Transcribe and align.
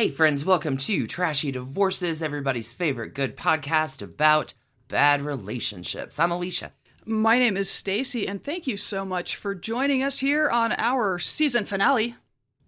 Hey, 0.00 0.08
friends, 0.08 0.46
welcome 0.46 0.78
to 0.78 1.06
Trashy 1.06 1.52
Divorces, 1.52 2.22
everybody's 2.22 2.72
favorite 2.72 3.12
good 3.12 3.36
podcast 3.36 4.00
about 4.00 4.54
bad 4.88 5.20
relationships. 5.20 6.18
I'm 6.18 6.30
Alicia. 6.30 6.72
My 7.04 7.38
name 7.38 7.54
is 7.54 7.68
Stacy, 7.68 8.26
and 8.26 8.42
thank 8.42 8.66
you 8.66 8.78
so 8.78 9.04
much 9.04 9.36
for 9.36 9.54
joining 9.54 10.02
us 10.02 10.20
here 10.20 10.48
on 10.48 10.72
our 10.78 11.18
season 11.18 11.66
finale. 11.66 12.16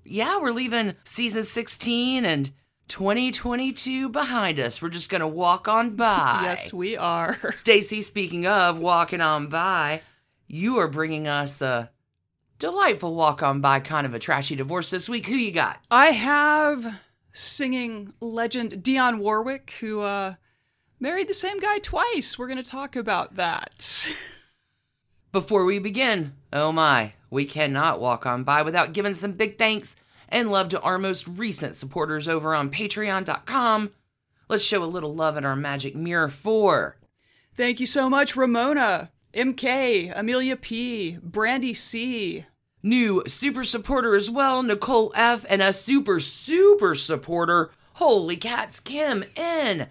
Yeah, 0.04 0.42
we're 0.42 0.50
leaving 0.50 0.94
season 1.04 1.44
16 1.44 2.26
and 2.26 2.52
2022 2.88 4.10
behind 4.10 4.60
us. 4.60 4.82
We're 4.82 4.90
just 4.90 5.08
going 5.08 5.22
to 5.22 5.26
walk 5.26 5.68
on 5.68 5.96
by. 5.96 6.40
Yes, 6.42 6.70
we 6.70 6.98
are. 6.98 7.38
Stacy, 7.54 8.02
speaking 8.02 8.46
of 8.46 8.78
walking 8.78 9.22
on 9.22 9.46
by, 9.46 10.02
you 10.48 10.76
are 10.80 10.86
bringing 10.86 11.26
us 11.26 11.62
a 11.62 11.90
delightful 12.58 13.14
walk 13.14 13.42
on 13.42 13.62
by 13.62 13.80
kind 13.80 14.06
of 14.06 14.12
a 14.12 14.18
trashy 14.18 14.54
divorce 14.54 14.90
this 14.90 15.08
week. 15.08 15.28
Who 15.28 15.36
you 15.36 15.50
got? 15.50 15.82
I 15.90 16.08
have 16.08 17.00
singing 17.32 18.12
legend 18.20 18.82
Dionne 18.82 19.18
Warwick, 19.18 19.74
who 19.80 20.00
uh, 20.00 20.34
married 21.00 21.28
the 21.28 21.34
same 21.34 21.58
guy 21.58 21.78
twice. 21.78 22.38
We're 22.38 22.48
going 22.48 22.62
to 22.62 22.70
talk 22.70 22.94
about 22.96 23.36
that. 23.36 24.08
Before 25.32 25.64
we 25.64 25.78
begin, 25.78 26.34
oh 26.52 26.72
my, 26.72 27.14
we 27.30 27.46
cannot 27.46 28.00
walk 28.00 28.26
on 28.26 28.44
by 28.44 28.62
without 28.62 28.92
giving 28.92 29.14
some 29.14 29.32
big 29.32 29.56
thanks 29.56 29.96
and 30.28 30.50
love 30.50 30.68
to 30.70 30.80
our 30.80 30.98
most 30.98 31.26
recent 31.26 31.74
supporters 31.74 32.28
over 32.28 32.54
on 32.54 32.70
patreon.com. 32.70 33.92
Let's 34.48 34.64
show 34.64 34.82
a 34.82 34.86
little 34.86 35.14
love 35.14 35.36
in 35.36 35.44
our 35.44 35.56
magic 35.56 35.94
mirror 35.94 36.28
for. 36.28 36.96
Thank 37.54 37.80
you 37.80 37.86
so 37.86 38.10
much, 38.10 38.36
Ramona, 38.36 39.10
MK, 39.34 40.12
Amelia 40.14 40.56
P, 40.56 41.18
Brandy 41.22 41.72
C, 41.72 42.44
New 42.82 43.22
super 43.28 43.62
supporter 43.62 44.16
as 44.16 44.28
well, 44.28 44.62
Nicole 44.62 45.12
F, 45.14 45.44
and 45.48 45.62
a 45.62 45.72
super, 45.72 46.18
super 46.18 46.96
supporter, 46.96 47.70
Holy 47.94 48.36
Cats 48.36 48.80
Kim 48.80 49.24
N. 49.36 49.88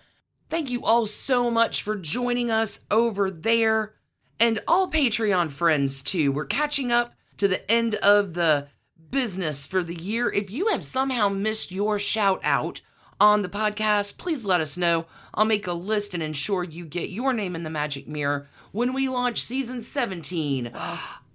Thank 0.49 0.69
you 0.69 0.83
all 0.83 1.05
so 1.05 1.49
much 1.49 1.81
for 1.81 1.95
joining 1.95 2.51
us 2.51 2.81
over 2.91 3.31
there. 3.31 3.93
And 4.41 4.59
all 4.67 4.91
Patreon 4.91 5.51
friends, 5.51 6.03
too. 6.03 6.33
We're 6.33 6.45
catching 6.45 6.91
up 6.91 7.13
to 7.37 7.47
the 7.47 7.71
end 7.71 7.95
of 7.95 8.33
the 8.33 8.67
business 9.09 9.65
for 9.65 9.83
the 9.83 9.95
year. 9.95 10.29
If 10.29 10.51
you 10.51 10.67
have 10.67 10.83
somehow 10.83 11.29
missed 11.29 11.71
your 11.71 11.97
shout 11.97 12.41
out 12.43 12.81
on 13.21 13.41
the 13.41 13.49
podcast, 13.49 14.17
please 14.17 14.45
let 14.45 14.59
us 14.59 14.77
know. 14.77 15.05
I'll 15.33 15.45
make 15.45 15.67
a 15.67 15.73
list 15.73 16.13
and 16.13 16.21
ensure 16.21 16.65
you 16.65 16.85
get 16.85 17.09
your 17.09 17.31
name 17.31 17.55
in 17.55 17.63
the 17.63 17.69
magic 17.69 18.07
mirror 18.07 18.49
when 18.73 18.93
we 18.93 19.07
launch 19.07 19.41
season 19.41 19.81
17 19.81 20.71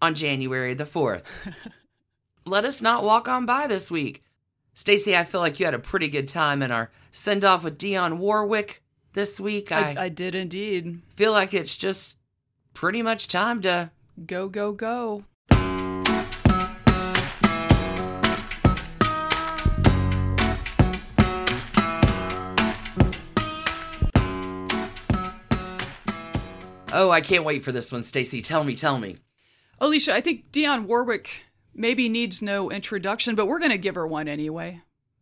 on 0.06 0.14
January 0.14 0.72
the 0.74 0.84
4th. 0.84 1.22
let 2.46 2.64
us 2.64 2.80
not 2.80 3.02
walk 3.02 3.28
on 3.28 3.44
by 3.44 3.66
this 3.66 3.90
week. 3.90 4.22
Stacy, 4.72 5.16
I 5.16 5.24
feel 5.24 5.40
like 5.40 5.58
you 5.58 5.66
had 5.66 5.74
a 5.74 5.78
pretty 5.78 6.08
good 6.08 6.28
time 6.28 6.62
in 6.62 6.70
our 6.70 6.90
send 7.10 7.44
off 7.44 7.64
with 7.64 7.78
Dionne 7.78 8.18
Warwick 8.18 8.82
this 9.14 9.40
week. 9.40 9.72
I, 9.72 9.94
I 10.04 10.08
did 10.08 10.34
indeed. 10.34 11.00
feel 11.16 11.32
like 11.32 11.54
it's 11.54 11.76
just 11.76 12.16
pretty 12.72 13.02
much 13.02 13.26
time 13.28 13.62
to 13.62 13.90
Go, 14.24 14.48
go, 14.48 14.72
go. 14.72 15.24
Oh, 26.98 27.10
I 27.10 27.20
can't 27.20 27.44
wait 27.44 27.62
for 27.62 27.72
this 27.72 27.92
one, 27.92 28.02
Stacy. 28.04 28.40
Tell 28.40 28.64
me, 28.64 28.74
tell 28.74 28.96
me. 28.96 29.16
Alicia, 29.78 30.14
I 30.14 30.20
think 30.20 30.50
Dionne 30.52 30.86
Warwick 30.86 31.42
maybe 31.74 32.08
needs 32.08 32.40
no 32.40 32.70
introduction, 32.70 33.34
but 33.34 33.46
we're 33.46 33.58
going 33.58 33.70
to 33.70 33.78
give 33.78 33.94
her 33.94 34.06
one 34.06 34.28
anyway. 34.28 34.80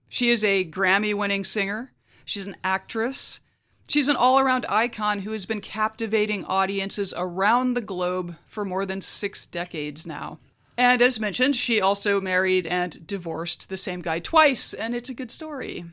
She 0.09 0.31
is 0.31 0.45
a 0.45 0.65
Grammy 0.65 1.15
winning 1.15 1.45
singer, 1.45 1.93
she's 2.25 2.47
an 2.47 2.57
actress, 2.63 3.41
she's 3.89 4.09
an 4.09 4.17
all 4.17 4.39
around 4.39 4.65
icon 4.69 5.21
who 5.21 5.33
has 5.33 5.45
been 5.45 5.61
captivating 5.61 6.45
audiences 6.45 7.13
around 7.17 7.75
the 7.75 7.81
globe 7.81 8.37
for 8.47 8.65
more 8.65 8.87
than 8.87 9.01
six 9.01 9.47
decades 9.47 10.07
now. 10.07 10.39
And 10.77 11.03
as 11.03 11.21
mentioned, 11.21 11.57
she 11.57 11.81
also 11.81 12.21
married 12.21 12.67
and 12.67 13.05
divorced 13.07 13.69
the 13.69 13.77
same 13.77 14.03
guy 14.03 14.19
twice, 14.21 14.73
and 14.73 14.95
it's 14.95 15.09
a 15.09 15.15
good 15.15 15.31
story. 15.31 15.85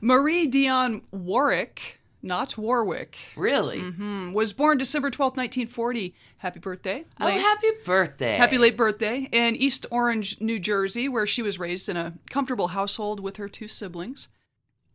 Marie 0.00 0.48
Dionne 0.48 1.02
Warrick, 1.10 1.97
not 2.22 2.58
Warwick, 2.58 3.16
Really? 3.36 3.80
hmm, 3.80 4.32
was 4.32 4.52
born 4.52 4.78
December 4.78 5.10
twelfth, 5.10 5.36
1940. 5.36 6.14
Happy 6.38 6.58
birthday. 6.60 7.04
Oh, 7.20 7.28
happy 7.28 7.68
birthday. 7.84 8.36
Happy 8.36 8.58
late 8.58 8.76
birthday 8.76 9.28
in 9.32 9.54
East 9.56 9.86
Orange, 9.90 10.40
New 10.40 10.58
Jersey, 10.58 11.08
where 11.08 11.26
she 11.26 11.42
was 11.42 11.58
raised 11.58 11.88
in 11.88 11.96
a 11.96 12.14
comfortable 12.30 12.68
household 12.68 13.20
with 13.20 13.36
her 13.36 13.48
two 13.48 13.68
siblings. 13.68 14.28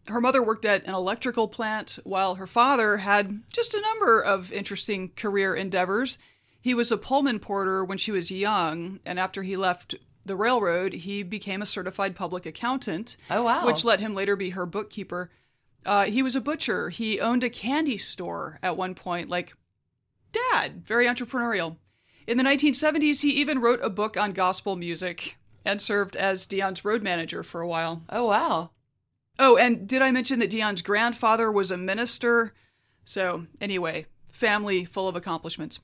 Her 0.07 0.19
mother 0.19 0.43
worked 0.43 0.65
at 0.65 0.85
an 0.85 0.93
electrical 0.93 1.47
plant, 1.47 1.97
while 2.03 2.35
her 2.35 2.47
father 2.47 2.97
had 2.97 3.41
just 3.53 3.73
a 3.73 3.79
number 3.81 4.19
of 4.21 4.51
interesting 4.51 5.11
career 5.15 5.55
endeavors. 5.55 6.17
He 6.59 6.73
was 6.73 6.91
a 6.91 6.97
Pullman 6.97 7.39
porter 7.39 7.85
when 7.85 7.97
she 7.97 8.11
was 8.11 8.29
young, 8.31 8.99
and 9.05 9.17
after 9.17 9.43
he 9.43 9.55
left 9.55 9.95
the 10.25 10.35
railroad, 10.35 10.91
he 10.93 11.23
became 11.23 11.61
a 11.61 11.65
certified 11.65 12.15
public 12.17 12.45
accountant, 12.45 13.15
Oh, 13.29 13.43
wow. 13.43 13.65
which 13.65 13.83
let 13.85 13.99
him 14.01 14.13
later 14.13 14.35
be 14.35 14.51
her 14.51 14.65
bookkeeper. 14.65 15.29
Uh, 15.85 16.05
he 16.05 16.23
was 16.23 16.35
a 16.35 16.41
butcher. 16.41 16.89
He 16.89 17.19
owned 17.19 17.43
a 17.43 17.49
candy 17.49 17.97
store 17.97 18.59
at 18.63 18.77
one 18.77 18.95
point, 18.95 19.29
like 19.29 19.55
dad, 20.31 20.85
very 20.85 21.05
entrepreneurial. 21.05 21.77
In 22.25 22.37
the 22.37 22.43
1970s, 22.43 23.21
he 23.21 23.31
even 23.31 23.59
wrote 23.59 23.79
a 23.83 23.89
book 23.89 24.15
on 24.15 24.31
gospel 24.31 24.75
music 24.75 25.37
and 25.65 25.81
served 25.81 26.15
as 26.15 26.45
Dionne's 26.45 26.85
road 26.85 27.01
manager 27.01 27.43
for 27.43 27.61
a 27.61 27.67
while. 27.67 28.03
Oh, 28.09 28.27
wow. 28.27 28.71
Oh, 29.39 29.57
and 29.57 29.87
did 29.87 30.01
I 30.01 30.11
mention 30.11 30.39
that 30.39 30.51
Dionne's 30.51 30.81
grandfather 30.81 31.51
was 31.51 31.71
a 31.71 31.77
minister? 31.77 32.53
So, 33.03 33.47
anyway, 33.59 34.05
family 34.31 34.85
full 34.85 35.07
of 35.07 35.15
accomplishments. 35.15 35.79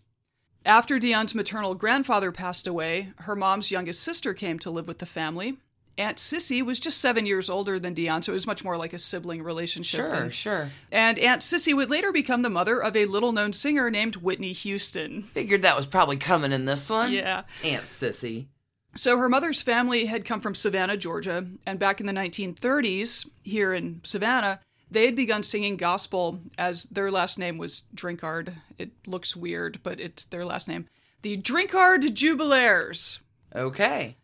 After 0.66 1.00
Dionne's 1.00 1.36
maternal 1.36 1.74
grandfather 1.76 2.32
passed 2.32 2.68
away, 2.68 3.14
her 3.20 3.36
mom's 3.36 3.72
youngest 3.72 4.02
sister 4.02 4.34
came 4.34 4.60
to 4.60 4.70
live 4.70 4.88
with 4.88 5.00
the 5.00 5.06
family. 5.06 5.58
Aunt 5.98 6.18
Sissy 6.18 6.64
was 6.64 6.80
just 6.80 7.00
seven 7.02 7.26
years 7.26 7.50
older 7.50 7.78
than 7.80 7.94
Dionne, 7.94 8.24
so 8.24 8.32
it 8.32 8.34
was 8.34 8.48
much 8.48 8.64
more 8.64 8.78
like 8.78 8.94
a 8.94 9.00
sibling 9.00 9.44
relationship. 9.44 10.00
Sure, 10.00 10.12
than- 10.12 10.30
sure. 10.30 10.70
And 10.92 11.20
Aunt 11.20 11.42
Sissy 11.42 11.76
would 11.76 11.90
later 11.90 12.12
become 12.12 12.42
the 12.42 12.50
mother 12.50 12.82
of 12.82 12.96
a 12.96 13.06
little 13.06 13.32
known 13.34 13.52
singer 13.52 13.90
named 13.90 14.16
Whitney 14.18 14.54
Houston. 14.54 15.24
Figured 15.24 15.62
that 15.64 15.76
was 15.76 15.86
probably 15.86 16.16
coming 16.18 16.52
in 16.54 16.66
this 16.66 16.90
one. 16.90 17.12
Yeah. 17.12 17.44
Aunt 17.64 17.84
Sissy. 17.84 18.46
So 18.96 19.18
her 19.18 19.30
mother's 19.30 19.62
family 19.62 20.06
had 20.06 20.26
come 20.26 20.42
from 20.42 20.56
Savannah, 20.56 20.98
Georgia, 20.98 21.46
and 21.66 21.78
back 21.78 22.00
in 22.00 22.08
the 22.08 22.14
1930s, 22.14 23.28
here 23.44 23.74
in 23.74 24.02
Savannah, 24.04 24.62
they 24.90 25.06
had 25.06 25.16
begun 25.16 25.44
singing 25.44 25.78
gospel 25.78 26.40
as 26.58 26.86
their 26.86 27.12
last 27.12 27.38
name 27.38 27.58
was 27.58 27.84
Drinkard. 27.94 28.54
It 28.78 28.92
looks 29.06 29.36
weird, 29.36 29.80
but 29.84 30.00
it's 30.00 30.26
their 30.26 30.44
last 30.46 30.68
name. 30.68 30.88
The 31.22 31.38
Drinkard 31.38 32.16
Jubilaires. 32.16 33.20
Okay. 33.56 34.16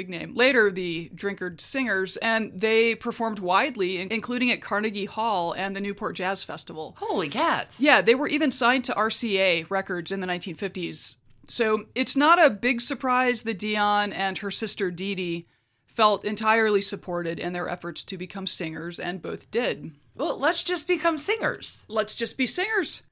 Big 0.00 0.08
name. 0.08 0.34
Later, 0.34 0.70
the 0.70 1.10
Drinkard 1.14 1.60
Singers, 1.60 2.16
and 2.16 2.58
they 2.58 2.94
performed 2.94 3.38
widely, 3.38 3.98
including 3.98 4.50
at 4.50 4.62
Carnegie 4.62 5.04
Hall 5.04 5.52
and 5.52 5.76
the 5.76 5.80
Newport 5.82 6.16
Jazz 6.16 6.42
Festival. 6.42 6.96
Holy 6.98 7.28
cats. 7.28 7.82
Yeah, 7.82 8.00
they 8.00 8.14
were 8.14 8.26
even 8.26 8.50
signed 8.50 8.84
to 8.84 8.94
RCA 8.94 9.68
Records 9.68 10.10
in 10.10 10.20
the 10.20 10.26
1950s. 10.26 11.16
So 11.48 11.84
it's 11.94 12.16
not 12.16 12.42
a 12.42 12.48
big 12.48 12.80
surprise 12.80 13.42
that 13.42 13.58
Dionne 13.58 14.14
and 14.16 14.38
her 14.38 14.50
sister 14.50 14.90
Dee 14.90 15.14
Dee 15.14 15.46
felt 15.84 16.24
entirely 16.24 16.80
supported 16.80 17.38
in 17.38 17.52
their 17.52 17.68
efforts 17.68 18.02
to 18.04 18.16
become 18.16 18.46
singers, 18.46 18.98
and 18.98 19.20
both 19.20 19.50
did. 19.50 19.90
Well, 20.14 20.38
let's 20.38 20.64
just 20.64 20.88
become 20.88 21.18
singers. 21.18 21.84
Let's 21.88 22.14
just 22.14 22.38
be 22.38 22.46
singers. 22.46 23.02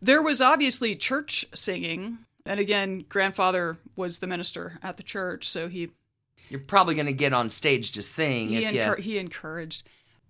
There 0.00 0.22
was 0.22 0.40
obviously 0.40 0.94
church 0.94 1.44
singing, 1.52 2.18
and 2.44 2.60
again, 2.60 3.04
grandfather 3.08 3.78
was 3.96 4.20
the 4.20 4.28
minister 4.28 4.78
at 4.80 4.96
the 4.96 5.02
church, 5.02 5.48
so 5.48 5.66
he 5.66 5.90
You're 6.48 6.60
probably 6.60 6.94
going 6.94 7.06
to 7.06 7.12
get 7.12 7.32
on 7.32 7.50
stage 7.50 7.92
to 7.92 8.02
sing 8.02 8.48
he, 8.48 8.64
if 8.64 8.72
you. 8.72 9.02
he 9.02 9.18
encouraged. 9.18 9.82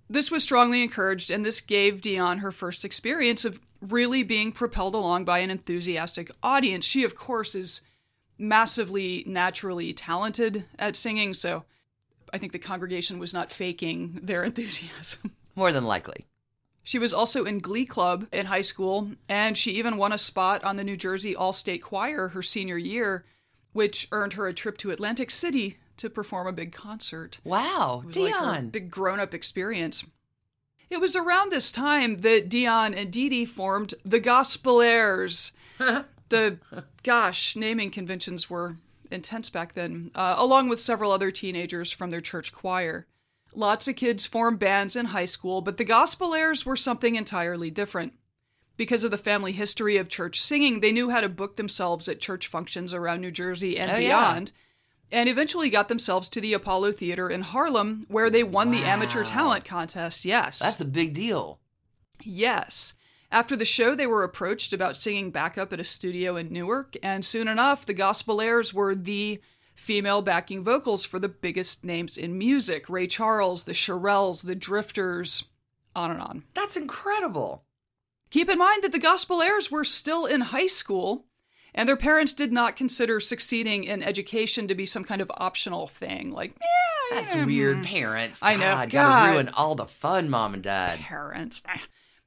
This 0.09 0.31
was 0.31 0.43
strongly 0.43 0.83
encouraged, 0.83 1.31
and 1.31 1.45
this 1.45 1.61
gave 1.61 2.01
Dionne 2.01 2.39
her 2.39 2.53
first 2.53 2.85
experience 2.85 3.45
of 3.45 3.61
really 3.81 4.23
being 4.23 4.53
propelled 4.53 4.95
along 4.95 5.25
by 5.25 5.41
an 5.41 5.51
enthusiastic 5.51 6.31
audience. 6.43 6.85
She, 6.85 7.05
of 7.05 7.15
course, 7.15 7.55
is 7.55 7.81
massively 8.39 9.25
naturally 9.27 9.93
talented 9.93 10.65
at 10.79 10.97
singing, 10.97 11.35
so 11.35 11.65
I 12.33 12.39
think 12.39 12.53
the 12.53 12.59
congregation 12.59 13.19
was 13.19 13.35
not 13.35 13.51
faking 13.51 14.21
their 14.23 14.45
enthusiasm. 14.45 15.33
More 15.55 15.73
than 15.73 15.85
likely. 15.85 16.27
She 16.85 17.01
was 17.01 17.13
also 17.13 17.45
in 17.45 17.59
Glee 17.59 17.85
Club 17.85 18.29
in 18.31 18.47
high 18.47 18.61
school, 18.61 19.11
and 19.29 19.59
she 19.59 19.73
even 19.73 19.97
won 19.97 20.13
a 20.13 20.19
spot 20.19 20.63
on 20.63 20.77
the 20.77 20.85
New 20.85 20.97
Jersey 20.97 21.35
All 21.35 21.53
State 21.53 21.83
Choir 21.83 22.29
her 22.29 22.43
senior 22.43 22.79
year, 22.79 23.25
which 23.73 24.07
earned 24.13 24.35
her 24.35 24.47
a 24.47 24.55
trip 24.55 24.79
to 24.79 24.93
Atlantic 24.93 25.33
City 25.33 25.79
to 25.99 26.11
perform 26.11 26.47
a 26.47 26.53
big 26.53 26.73
concert. 26.73 27.39
Wow. 27.45 28.03
Was 28.07 28.17
like 28.17 28.35
Dionne. 28.35 28.73
big 28.73 28.91
grown 28.91 29.21
up 29.21 29.35
experience. 29.35 30.05
It 30.89 31.01
was 31.01 31.17
around 31.17 31.51
this 31.51 31.73
time 31.73 32.19
that 32.21 32.49
Dionne 32.49 32.97
and 32.97 33.11
Dee 33.11 33.29
Dee 33.29 33.45
formed 33.45 33.95
the 34.05 34.21
Gospelaires. 34.21 35.51
the, 36.29 36.59
gosh, 37.03 37.57
naming 37.57 37.91
conventions 37.91 38.49
were 38.49 38.77
intense 39.11 39.51
back 39.51 39.75
then, 39.75 40.11
uh, 40.15 40.37
along 40.39 40.69
with 40.69 40.81
several 40.81 41.13
other 41.13 41.31
teenagers 41.31 41.91
from 41.91 42.11
their 42.11 42.21
church 42.21 42.53
choir. 42.53 43.07
Lots 43.55 43.89
of 43.89 43.97
kids 43.97 44.27
formed 44.27 44.59
bands 44.59 44.97
in 44.97 45.07
high 45.07 45.25
school, 45.25 45.61
but 45.61 45.77
the 45.77 45.85
Gospelaires 45.85 46.65
were 46.65 46.77
something 46.77 47.17
entirely 47.17 47.71
different. 47.71 48.13
Because 48.77 49.05
of 49.05 49.11
the 49.11 49.17
family 49.17 49.53
history 49.53 49.97
of 49.97 50.09
church 50.09 50.39
singing, 50.39 50.81
they 50.81 50.93
knew 50.93 51.09
how 51.09 51.23
to 51.23 51.29
book 51.31 51.57
themselves 51.57 52.09
at 52.09 52.21
church 52.21 52.47
functions 52.47 52.93
around 52.93 53.23
New 53.23 53.31
Jersey 53.31 53.79
and 53.79 53.91
Oh, 53.91 53.97
yeah. 53.97 54.39
And 55.13 55.29
eventually 55.29 55.71
got 55.71 55.89
themselves 55.89 56.29
to 56.29 56.41
the 56.41 56.53
Apollo 56.53 56.93
Theater 56.93 57.29
in 57.31 57.43
Harlem, 57.43 58.07
where 58.09 58.31
they 58.31 58.43
won 58.43 58.71
the 58.71 58.83
amateur 58.83 59.25
talent 59.25 59.65
contest. 59.65 60.25
Yes. 60.25 60.59
That's 60.59 60.81
a 60.81 60.85
big 60.85 61.15
deal. 61.15 61.61
Yes. 62.23 62.95
After 63.31 63.57
the 63.57 63.65
show, 63.65 63.95
they 63.95 64.07
were 64.07 64.23
approached 64.23 64.73
about 64.73 64.97
singing 64.97 65.31
backup 65.31 65.73
at 65.73 65.81
a 65.81 65.85
studio 65.85 66.37
in 66.37 66.53
Newark, 66.53 66.95
and 67.03 67.25
soon 67.25 67.49
enough, 67.49 67.85
the 67.85 67.95
Gospelaires 67.95 68.73
were 68.73 68.95
the 68.95 69.41
female 69.75 70.23
backing 70.23 70.65
vocals 70.65 71.05
for 71.05 71.19
the 71.19 71.29
biggest 71.29 71.85
names 71.85 72.17
in 72.17 72.39
music 72.39 72.89
Ray 72.89 73.07
Charles, 73.07 73.65
the 73.65 73.73
Shirelles, 73.73 74.47
the 74.47 74.55
Drifters, 74.55 75.45
on 75.95 76.11
and 76.11 76.21
on. 76.21 76.45
That's 76.55 76.77
incredible. 76.77 77.65
Keep 78.31 78.49
in 78.49 78.59
mind 78.59 78.83
that 78.83 78.93
the 78.93 78.99
Gospelaires 78.99 79.71
were 79.71 79.85
still 79.85 80.25
in 80.27 80.41
high 80.41 80.67
school, 80.67 81.26
and 81.77 81.89
their 81.89 81.97
parents 81.97 82.33
did 82.33 82.53
not 82.53 82.75
consider 82.75 83.21
succeeding 83.21 83.85
in 83.85 84.03
education 84.03 84.67
to 84.67 84.75
be 84.75 84.87
some 84.87 85.05
kind 85.05 85.21
of 85.21 85.31
optional 85.37 85.87
thing. 85.87 86.33
Like, 86.33 86.53
eh, 86.61 87.15
That's 87.15 87.35
eh, 87.37 87.45
weird, 87.45 87.77
hmm, 87.79 87.83
parents. 87.83 88.39
I 88.43 88.55
know. 88.55 88.61
God, 88.61 88.91
God. 88.91 88.91
gotta 88.91 89.33
ruin 89.33 89.49
all 89.51 89.75
the 89.75 89.85
fun, 89.87 90.31
mom 90.31 90.55
and 90.55 90.63
dad. 90.63 90.99
parents. 91.01 91.63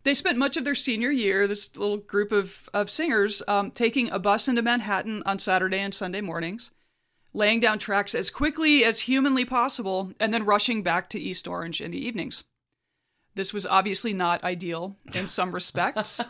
They 0.03 0.13
spent 0.13 0.37
much 0.37 0.55
of 0.55 0.63
their 0.63 0.75
senior 0.75 1.11
year, 1.11 1.45
this 1.45 1.75
little 1.75 1.97
group 1.97 2.31
of, 2.31 2.69
of 2.73 2.89
singers, 2.89 3.41
um, 3.47 3.71
taking 3.71 4.09
a 4.09 4.19
bus 4.19 4.47
into 4.47 4.61
Manhattan 4.61 5.23
on 5.25 5.39
Saturday 5.39 5.79
and 5.79 5.93
Sunday 5.93 6.21
mornings, 6.21 6.71
laying 7.33 7.59
down 7.59 7.79
tracks 7.79 8.15
as 8.15 8.29
quickly 8.29 8.85
as 8.85 9.01
humanly 9.01 9.43
possible, 9.43 10.13
and 10.19 10.33
then 10.33 10.45
rushing 10.45 10.83
back 10.83 11.09
to 11.09 11.19
East 11.19 11.47
Orange 11.47 11.81
in 11.81 11.91
the 11.91 12.05
evenings. 12.05 12.43
This 13.35 13.53
was 13.53 13.65
obviously 13.65 14.13
not 14.13 14.43
ideal 14.43 14.95
in 15.13 15.27
some 15.27 15.51
respects, 15.53 16.21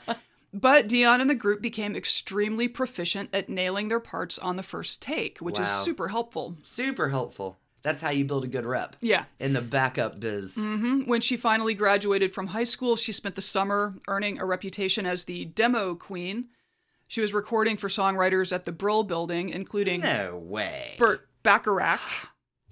but 0.54 0.88
Dionne 0.88 1.22
and 1.22 1.30
the 1.30 1.36
group 1.36 1.62
became 1.62 1.96
extremely 1.96 2.68
proficient 2.68 3.30
at 3.34 3.50
nailing 3.50 3.88
their 3.88 4.00
parts 4.00 4.40
on 4.40 4.56
the 4.56 4.63
first 4.63 5.01
take, 5.01 5.40
which 5.40 5.60
is 5.60 5.68
super 5.69 6.07
helpful. 6.10 6.57
Super 6.63 7.10
helpful. 7.10 7.60
That's 7.81 8.01
how 8.01 8.10
you 8.10 8.25
build 8.25 8.44
a 8.44 8.48
good 8.48 8.66
rep 8.66 8.98
Yeah. 9.00 9.25
in 9.40 9.54
the 9.54 9.62
backup 9.62 10.19
biz. 10.19 10.56
hmm 10.56 11.01
When 11.04 11.22
she 11.22 11.38
finally 11.38 11.74
graduated 11.74 12.34
from 12.34 12.48
high 12.48 12.66
school, 12.66 12.96
she 12.98 13.12
spent 13.13 13.36
the 13.36 13.42
summer 13.42 13.96
earning 14.07 14.38
a 14.40 14.46
reputation 14.46 15.06
as 15.06 15.24
the 15.24 15.46
demo 15.46 15.96
queen. 15.96 16.50
She 17.07 17.22
was 17.22 17.34
recording 17.34 17.78
for 17.78 17.88
songwriters 17.88 18.51
at 18.51 18.66
the 18.66 18.72
Brill 18.72 19.04
Building, 19.04 19.50
including 19.50 20.01
No 20.01 20.38
way. 20.38 20.96
Burt 21.00 21.28
Bacharach, 21.42 22.01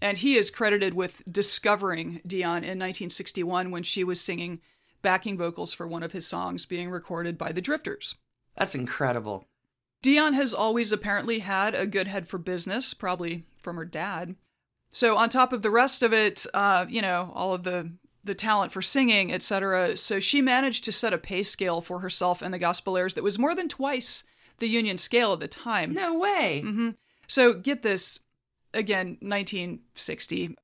and 0.01 0.18
he 0.18 0.38
is 0.38 0.51
credited 0.51 0.94
with 0.94 1.24
discovering 1.31 2.19
Dionne 2.27 2.57
in 2.63 2.77
1961 2.77 3.71
when 3.71 3.83
she 3.83 4.03
was 4.03 4.19
singing 4.21 4.59
backing 5.07 5.38
vocals 5.38 5.74
for 5.74 5.88
one 5.88 6.04
of 6.04 6.12
his 6.12 6.27
songs 6.27 6.65
being 6.65 6.89
recorded 6.89 7.38
by 7.38 7.54
the 7.54 7.62
Drifters. 7.62 8.15
That's 8.57 8.75
incredible. 8.75 9.48
Dionne 10.04 10.33
has 10.33 10.54
always 10.54 10.92
apparently 10.92 11.39
had 11.39 11.74
a 11.74 11.88
good 11.88 12.09
head 12.09 12.27
for 12.27 12.38
business, 12.38 12.94
probably 12.94 13.45
from 13.63 13.77
her 13.77 13.86
dad. 13.86 14.36
So 14.89 15.15
on 15.15 15.30
top 15.30 15.54
of 15.54 15.62
the 15.62 15.71
rest 15.71 16.04
of 16.04 16.12
it, 16.12 16.45
uh, 16.54 16.88
you 16.89 17.01
know, 17.01 17.31
all 17.33 17.54
of 17.54 17.63
the 17.63 17.94
the 18.25 18.36
talent 18.36 18.74
for 18.74 18.81
singing, 18.81 19.31
etc. 19.33 19.95
So 19.95 20.19
she 20.19 20.42
managed 20.42 20.83
to 20.83 20.92
set 20.92 21.13
a 21.13 21.18
pay 21.18 21.42
scale 21.42 21.80
for 21.80 22.00
herself 22.01 22.42
and 22.42 22.53
the 22.53 22.60
Gospelaires 22.60 23.13
that 23.13 23.24
was 23.24 23.39
more 23.39 23.56
than 23.56 23.69
twice 23.69 24.25
the 24.57 24.68
union 24.68 24.98
scale 24.98 25.31
at 25.31 25.39
the 25.39 25.48
time. 25.48 25.94
No 25.94 26.19
way. 26.19 26.60
hmm 26.65 26.89
So 27.30 27.53
get 27.53 27.81
this, 27.81 28.19
again, 28.74 29.18
1960. 29.21 30.57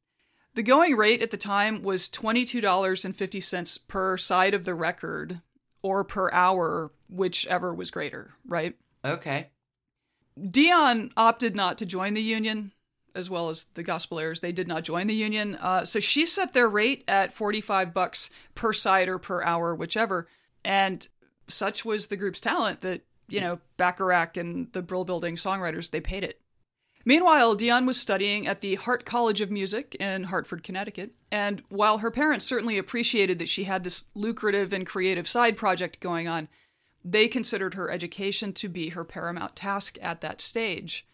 The 0.56 0.64
going 0.64 0.96
rate 0.96 1.22
at 1.22 1.32
the 1.32 1.38
time 1.38 1.82
was 1.82 2.10
$22.50 2.10 3.80
per 3.88 4.18
side 4.18 4.54
of 4.54 4.66
the 4.66 4.76
record 4.76 5.42
or 5.82 6.04
per 6.04 6.32
hour, 6.32 6.92
whichever 7.10 7.74
was 7.74 7.90
greater, 7.90 8.34
right? 8.48 8.76
Okay. 9.04 9.50
Dionne 10.40 11.12
opted 11.18 11.56
not 11.56 11.78
to 11.80 11.86
join 11.86 12.14
the 12.14 12.22
union, 12.22 12.72
as 13.16 13.30
well 13.30 13.50
as 13.50 13.68
the 13.74 13.84
Gospelaires. 13.84 14.42
They 14.42 14.52
did 14.52 14.68
not 14.68 14.84
join 14.84 15.08
the 15.08 15.14
union, 15.14 15.56
uh, 15.56 15.86
so 15.86 16.00
she 16.00 16.26
set 16.26 16.54
their 16.54 16.70
rate 16.70 17.04
at 17.08 17.34
forty-five 17.34 17.94
bucks 17.94 18.30
per 18.56 18.74
side 18.74 19.08
or 19.08 19.20
per 19.20 19.44
hour, 19.44 19.76
whichever. 19.76 20.28
And 20.64 21.08
such 21.48 21.86
was 21.86 22.08
the 22.08 22.16
group's 22.16 22.40
talent 22.40 22.82
that 22.82 23.02
you 23.28 23.42
know 23.42 23.60
Bacharach 23.78 24.38
and 24.38 24.72
the 24.74 24.82
Brill 24.82 25.06
Building 25.06 25.36
songwriters 25.36 25.92
they 25.92 26.02
paid 26.02 26.24
it. 26.24 26.40
Meanwhile, 27.06 27.58
Dionne 27.58 27.86
was 27.86 28.00
studying 28.00 28.48
at 28.48 28.62
the 28.62 28.76
Hart 28.76 29.06
College 29.06 29.42
of 29.42 29.52
Music 29.52 29.96
in 29.96 30.26
Hartford, 30.26 30.64
Connecticut, 30.64 31.12
and 31.32 31.62
while 31.68 31.98
her 31.98 32.12
parents 32.12 32.46
certainly 32.46 32.78
appreciated 32.78 33.40
that 33.40 33.50
she 33.50 33.66
had 33.66 33.84
this 33.84 34.06
lucrative 34.16 34.72
and 34.72 34.86
creative 34.86 35.28
side 35.28 35.58
project 35.58 36.00
going 36.00 36.28
on, 36.28 36.48
they 37.04 37.28
considered 37.28 37.74
her 37.74 37.92
education 37.92 38.54
to 38.54 38.70
be 38.70 38.90
her 38.90 39.04
paramount 39.04 39.56
task 39.56 39.98
at 40.02 40.22
that 40.22 40.40
stage. 40.40 41.06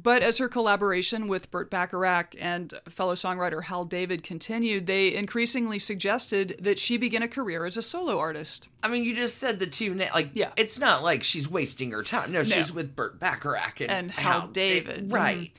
But 0.00 0.22
as 0.22 0.38
her 0.38 0.48
collaboration 0.48 1.26
with 1.26 1.50
Burt 1.50 1.70
Bacharach 1.70 2.36
and 2.38 2.72
fellow 2.88 3.14
songwriter 3.14 3.64
Hal 3.64 3.84
David 3.84 4.22
continued, 4.22 4.86
they 4.86 5.12
increasingly 5.12 5.80
suggested 5.80 6.56
that 6.60 6.78
she 6.78 6.96
begin 6.96 7.22
a 7.22 7.28
career 7.28 7.64
as 7.64 7.76
a 7.76 7.82
solo 7.82 8.16
artist. 8.18 8.68
I 8.82 8.88
mean, 8.88 9.02
you 9.02 9.16
just 9.16 9.38
said 9.38 9.58
the 9.58 9.66
two 9.66 9.94
na- 9.94 10.14
like 10.14 10.30
Yeah. 10.34 10.52
It's 10.56 10.78
not 10.78 11.02
like 11.02 11.24
she's 11.24 11.48
wasting 11.50 11.90
her 11.90 12.04
time. 12.04 12.30
No, 12.30 12.44
she's 12.44 12.72
with 12.72 12.94
Burt 12.94 13.18
Bacharach 13.18 13.80
and, 13.80 13.90
And 13.90 14.10
Hal 14.12 14.46
David. 14.48 15.10
Right. 15.10 15.50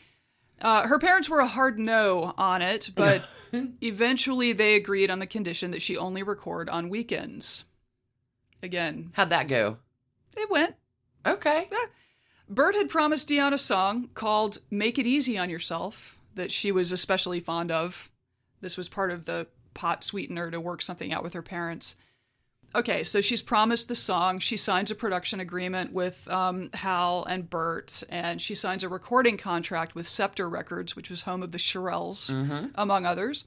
Uh, 0.62 0.88
her 0.88 1.00
parents 1.00 1.30
were 1.30 1.40
a 1.40 1.48
hard 1.48 1.78
no 1.78 2.34
on 2.38 2.62
it, 2.62 2.92
but 2.96 3.30
eventually 3.82 4.54
they 4.54 4.76
agreed 4.76 5.12
on 5.12 5.20
the 5.20 5.28
condition 5.28 5.72
that 5.72 5.82
she 5.82 5.98
only 5.98 6.24
record 6.24 6.70
on 6.70 6.88
weekends. 6.88 7.66
Again, 8.64 9.12
How'd 9.14 9.32
that 9.32 9.50
go? 9.50 9.78
it 10.38 10.50
went. 10.50 10.76
Okay. 11.26 11.68
Burt 12.50 12.76
had 12.76 12.90
promised 12.90 13.30
Dionne 13.30 13.54
a 13.54 13.60
song 13.60 14.10
called 14.16 14.58
Make 14.72 14.98
It 14.98 15.06
Easy 15.06 15.38
on 15.38 15.50
Yourself 15.50 16.18
that 16.34 16.52
she 16.52 16.72
was 16.72 16.92
especially 16.92 17.40
fond 17.40 17.72
of. 17.72 18.10
This 18.62 18.76
was 18.76 18.90
part 18.90 19.12
of 19.12 19.26
the 19.26 19.48
pot 19.74 20.04
sweetener 20.04 20.50
to 20.50 20.60
work 20.60 20.82
something 20.82 21.14
out 21.14 21.24
with 21.24 21.34
her 21.34 21.42
parents. 21.44 21.96
Okay, 22.76 23.04
so 23.04 23.22
she's 23.22 23.42
promised 23.42 23.88
the 23.88 23.96
song. 23.96 24.40
She 24.40 24.58
signs 24.58 24.92
a 24.92 24.96
production 24.96 25.40
agreement 25.40 25.92
with 25.92 26.28
um, 26.28 26.70
Hal 26.74 27.26
and 27.26 27.50
Burt, 27.50 28.04
and 28.10 28.40
she 28.40 28.54
signs 28.54 28.84
a 28.84 28.90
recording 28.90 29.38
contract 29.38 29.96
with 29.96 30.08
Scepter 30.08 30.48
Records, 30.48 30.96
which 30.96 31.10
was 31.10 31.22
home 31.22 31.42
of 31.42 31.52
the 31.52 31.58
Shirelles, 31.58 32.30
among 32.76 33.06
others. 33.06 33.46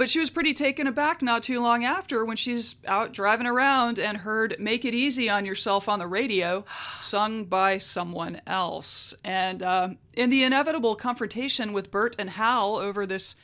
But 0.00 0.08
she 0.08 0.18
was 0.18 0.30
pretty 0.30 0.54
taken 0.54 0.86
aback 0.86 1.20
not 1.20 1.42
too 1.42 1.60
long 1.60 1.84
after 1.84 2.24
when 2.24 2.38
she's 2.38 2.76
out 2.86 3.12
driving 3.12 3.46
around 3.46 3.98
and 3.98 4.16
heard 4.16 4.56
Make 4.58 4.86
It 4.86 4.94
Easy 4.94 5.28
on 5.28 5.44
Yourself 5.44 5.90
on 5.90 5.98
the 5.98 6.06
radio, 6.06 6.64
sung 7.02 7.44
by 7.44 7.76
someone 7.76 8.40
else. 8.46 9.12
And 9.22 9.62
uh, 9.62 9.90
in 10.14 10.30
the 10.30 10.42
inevitable 10.42 10.96
confrontation 10.96 11.74
with 11.74 11.90
Burt 11.90 12.16
and 12.18 12.30
Hal 12.30 12.76
over 12.76 13.04
this 13.04 13.36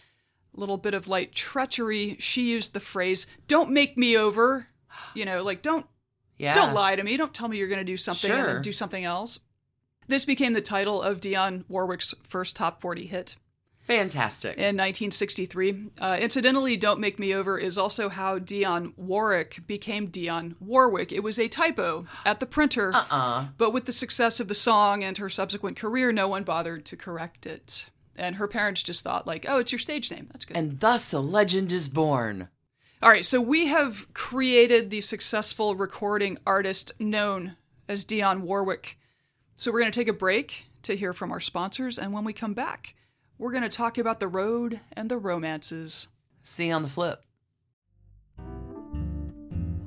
little 0.54 0.78
bit 0.78 0.94
of 0.94 1.08
light 1.08 1.34
treachery, 1.34 2.16
she 2.20 2.52
used 2.52 2.72
the 2.72 2.80
phrase, 2.80 3.26
Don't 3.48 3.70
make 3.70 3.98
me 3.98 4.16
over. 4.16 4.68
You 5.14 5.26
know, 5.26 5.42
like, 5.44 5.60
don't 5.60 5.84
Yeah. 6.38 6.54
don't 6.54 6.72
lie 6.72 6.96
to 6.96 7.04
me. 7.04 7.18
Don't 7.18 7.34
tell 7.34 7.48
me 7.48 7.58
you're 7.58 7.68
going 7.68 7.80
to 7.80 7.84
do 7.84 7.98
something 7.98 8.30
and 8.30 8.48
then 8.48 8.62
do 8.62 8.72
something 8.72 9.04
else. 9.04 9.40
This 10.08 10.25
became 10.25 10.54
the 10.54 10.62
title 10.62 11.02
of 11.02 11.20
Dionne 11.20 11.66
Warwick's 11.68 12.14
first 12.26 12.56
top 12.56 12.80
40 12.80 13.08
hit 13.08 13.36
Fantastic. 13.86 14.56
in 14.56 14.76
1963. 14.76 15.90
Uh, 16.00 16.16
incidentally, 16.20 16.76
Don't 16.76 17.00
Make 17.00 17.18
Me 17.18 17.34
Over 17.34 17.58
is 17.58 17.78
also 17.78 18.08
how 18.08 18.38
Dionne 18.38 18.92
Warwick 18.96 19.60
became 19.66 20.08
Dionne 20.08 20.54
Warwick. 20.60 21.12
It 21.12 21.22
was 21.22 21.38
a 21.38 21.48
typo 21.48 22.06
at 22.24 22.40
the 22.40 22.46
printer, 22.46 22.92
uh-uh. 22.94 23.48
but 23.56 23.72
with 23.72 23.84
the 23.84 23.92
success 23.92 24.40
of 24.40 24.48
the 24.48 24.54
song 24.54 25.04
and 25.04 25.16
her 25.18 25.28
subsequent 25.28 25.76
career, 25.76 26.12
no 26.12 26.28
one 26.28 26.44
bothered 26.44 26.84
to 26.86 26.96
correct 26.96 27.46
it. 27.46 27.86
And 28.16 28.36
her 28.36 28.48
parents 28.48 28.82
just 28.82 29.04
thought, 29.04 29.26
like, 29.26 29.46
oh, 29.48 29.58
it's 29.58 29.72
your 29.72 29.78
stage 29.78 30.10
name. 30.10 30.28
That's 30.32 30.44
good. 30.44 30.56
And 30.56 30.80
thus 30.80 31.12
a 31.12 31.20
legend 31.20 31.70
is 31.70 31.88
born. 31.88 32.48
All 33.02 33.10
right, 33.10 33.24
so 33.24 33.40
we 33.40 33.66
have 33.66 34.12
created 34.14 34.88
the 34.90 35.02
successful 35.02 35.76
recording 35.76 36.38
artist 36.46 36.92
known 36.98 37.56
as 37.88 38.06
Dionne 38.06 38.40
Warwick. 38.40 38.98
So 39.54 39.70
we're 39.70 39.80
going 39.80 39.92
to 39.92 39.98
take 40.00 40.08
a 40.08 40.14
break 40.14 40.64
to 40.82 40.96
hear 40.96 41.12
from 41.12 41.30
our 41.30 41.40
sponsors, 41.40 41.98
and 41.98 42.12
when 42.12 42.24
we 42.24 42.32
come 42.32 42.54
back, 42.54 42.94
we're 43.38 43.50
going 43.50 43.62
to 43.62 43.68
talk 43.68 43.98
about 43.98 44.20
the 44.20 44.28
road 44.28 44.80
and 44.92 45.10
the 45.10 45.18
romances. 45.18 46.08
See 46.42 46.68
you 46.68 46.72
on 46.72 46.82
the 46.82 46.88
flip. 46.88 47.22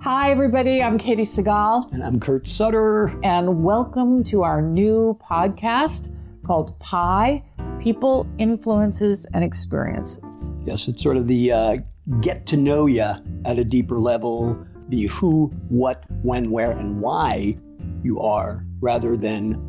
Hi, 0.01 0.31
everybody. 0.31 0.81
I'm 0.81 0.97
Katey 0.97 1.21
Sagal, 1.21 1.91
And 1.91 2.03
I'm 2.03 2.19
Kurt 2.19 2.47
Sutter. 2.47 3.07
and 3.23 3.63
welcome 3.63 4.23
to 4.25 4.43
our 4.43 4.61
new 4.61 5.19
podcast 5.29 6.15
called 6.45 6.77
Pi 6.79 7.43
People, 7.79 8.27
Influences, 8.37 9.25
and 9.33 9.43
Experiences. 9.43 10.51
Yes, 10.63 10.87
it's 10.87 11.01
sort 11.01 11.17
of 11.17 11.27
the 11.27 11.51
uh, 11.51 11.77
get 12.21 12.45
to 12.47 12.57
know 12.57 12.85
you 12.85 13.01
at 13.01 13.59
a 13.59 13.63
deeper 13.63 13.99
level, 13.99 14.57
the 14.89 15.07
who, 15.07 15.47
what, 15.69 16.03
when, 16.23 16.51
where, 16.51 16.71
and 16.71 17.01
why 17.01 17.57
you 18.03 18.19
are, 18.19 18.65
rather 18.79 19.17
than 19.17 19.68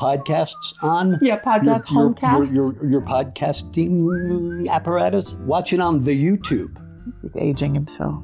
podcasts 0.00 0.72
on. 0.82 1.18
Yeah, 1.20 1.38
podcast, 1.38 1.90
your, 1.90 2.14
homecasts. 2.14 2.54
your, 2.54 2.74
your, 2.74 2.90
your 2.90 3.02
podcasting 3.02 4.68
apparatus. 4.68 5.34
Watch 5.34 5.72
it 5.72 5.80
on 5.80 6.00
the 6.02 6.12
YouTube. 6.12 6.76
He's 7.22 7.36
aging 7.36 7.74
himself. 7.74 8.22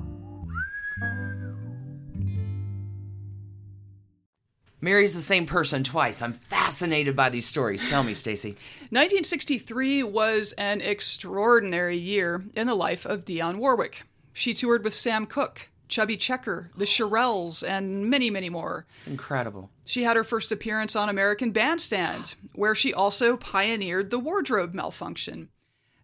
Mary's 4.80 5.14
the 5.14 5.21
same 5.21 5.47
person 5.47 5.83
twice. 5.83 6.23
I'm 6.23 6.35
fascinated 6.35 7.16
by 7.16 7.28
these 7.28 7.47
stories. 7.47 7.88
Tell 7.88 8.04
me, 8.04 8.14
Stacy. 8.14 8.50
1963 8.90 10.02
was 10.04 10.52
an 10.52 10.80
extraordinary 10.80 11.97
year 11.97 12.45
in 12.54 12.66
the 12.66 12.75
life 12.75 13.04
of 13.04 13.25
Dionne 13.25 13.56
Warwick. 13.56 14.04
She 14.33 14.54
toured 14.54 14.85
with 14.85 14.95
Sam 14.95 15.26
Cooke, 15.26 15.71
Chubby 15.88 16.16
Checker, 16.16 16.70
the 16.76 16.84
Shirelles, 16.86 17.66
and 17.66 18.08
many, 18.10 18.30
many 18.30 18.48
more. 18.50 18.86
It's 18.98 19.06
incredible. 19.06 19.70
She 19.84 20.02
had 20.04 20.16
her 20.16 20.24
first 20.24 20.50
appearance 20.52 20.96
on 20.96 21.08
American 21.08 21.50
Bandstand, 21.52 22.34
where 22.54 22.74
she 22.74 22.92
also 22.92 23.36
pioneered 23.36 24.10
the 24.10 24.18
wardrobe 24.18 24.74
malfunction. 24.74 25.48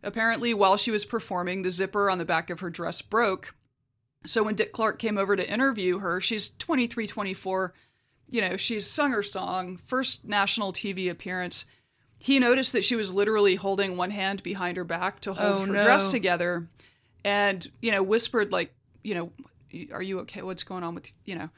Apparently, 0.03 0.53
while 0.53 0.77
she 0.77 0.91
was 0.91 1.05
performing, 1.05 1.63
the 1.63 1.71
zipper 1.71 2.11
on 2.11 2.19
the 2.19 2.25
back 2.25 2.51
of 2.51 2.61
her 2.61 2.71
dress 2.71 3.03
broke. 3.03 3.55
So 4.27 4.43
when 4.43 4.55
Dick 4.55 4.73
Clark 4.73 4.99
came 4.99 5.19
over 5.19 5.35
to 5.37 5.49
interview 5.49 5.99
her, 5.99 6.21
she's 6.21 6.51
23, 6.59 7.07
24, 7.07 7.75
you 8.31 8.41
know, 8.41 8.57
she's 8.57 8.87
sung 8.87 9.11
her 9.13 9.23
song, 9.23 9.79
first 9.87 10.25
national 10.25 10.73
TV 10.73 11.11
appearance. 11.11 11.65
He 12.19 12.39
noticed 12.39 12.73
that 12.73 12.85
she 12.85 12.95
was 12.97 13.13
literally 13.13 13.57
holding 13.57 13.97
one 13.97 14.11
hand 14.11 14.43
behind 14.45 14.77
her 14.77 14.85
back 14.85 15.21
to 15.21 15.35
hold 15.35 15.53
Oh, 15.63 15.67
her 15.67 15.73
no. 15.73 15.83
dress 15.83 16.09
together 16.09 16.69
and, 17.25 17.69
you 17.81 17.91
know, 17.91 18.03
whispered, 18.03 18.53
like, 18.53 18.73
you 19.03 19.15
know, 19.15 19.33
are 19.93 20.03
you 20.03 20.21
okay? 20.21 20.43
What's 20.43 20.63
going 20.65 20.83
on 20.85 20.95
with, 20.95 21.13
you 21.25 21.35
know? 21.35 21.51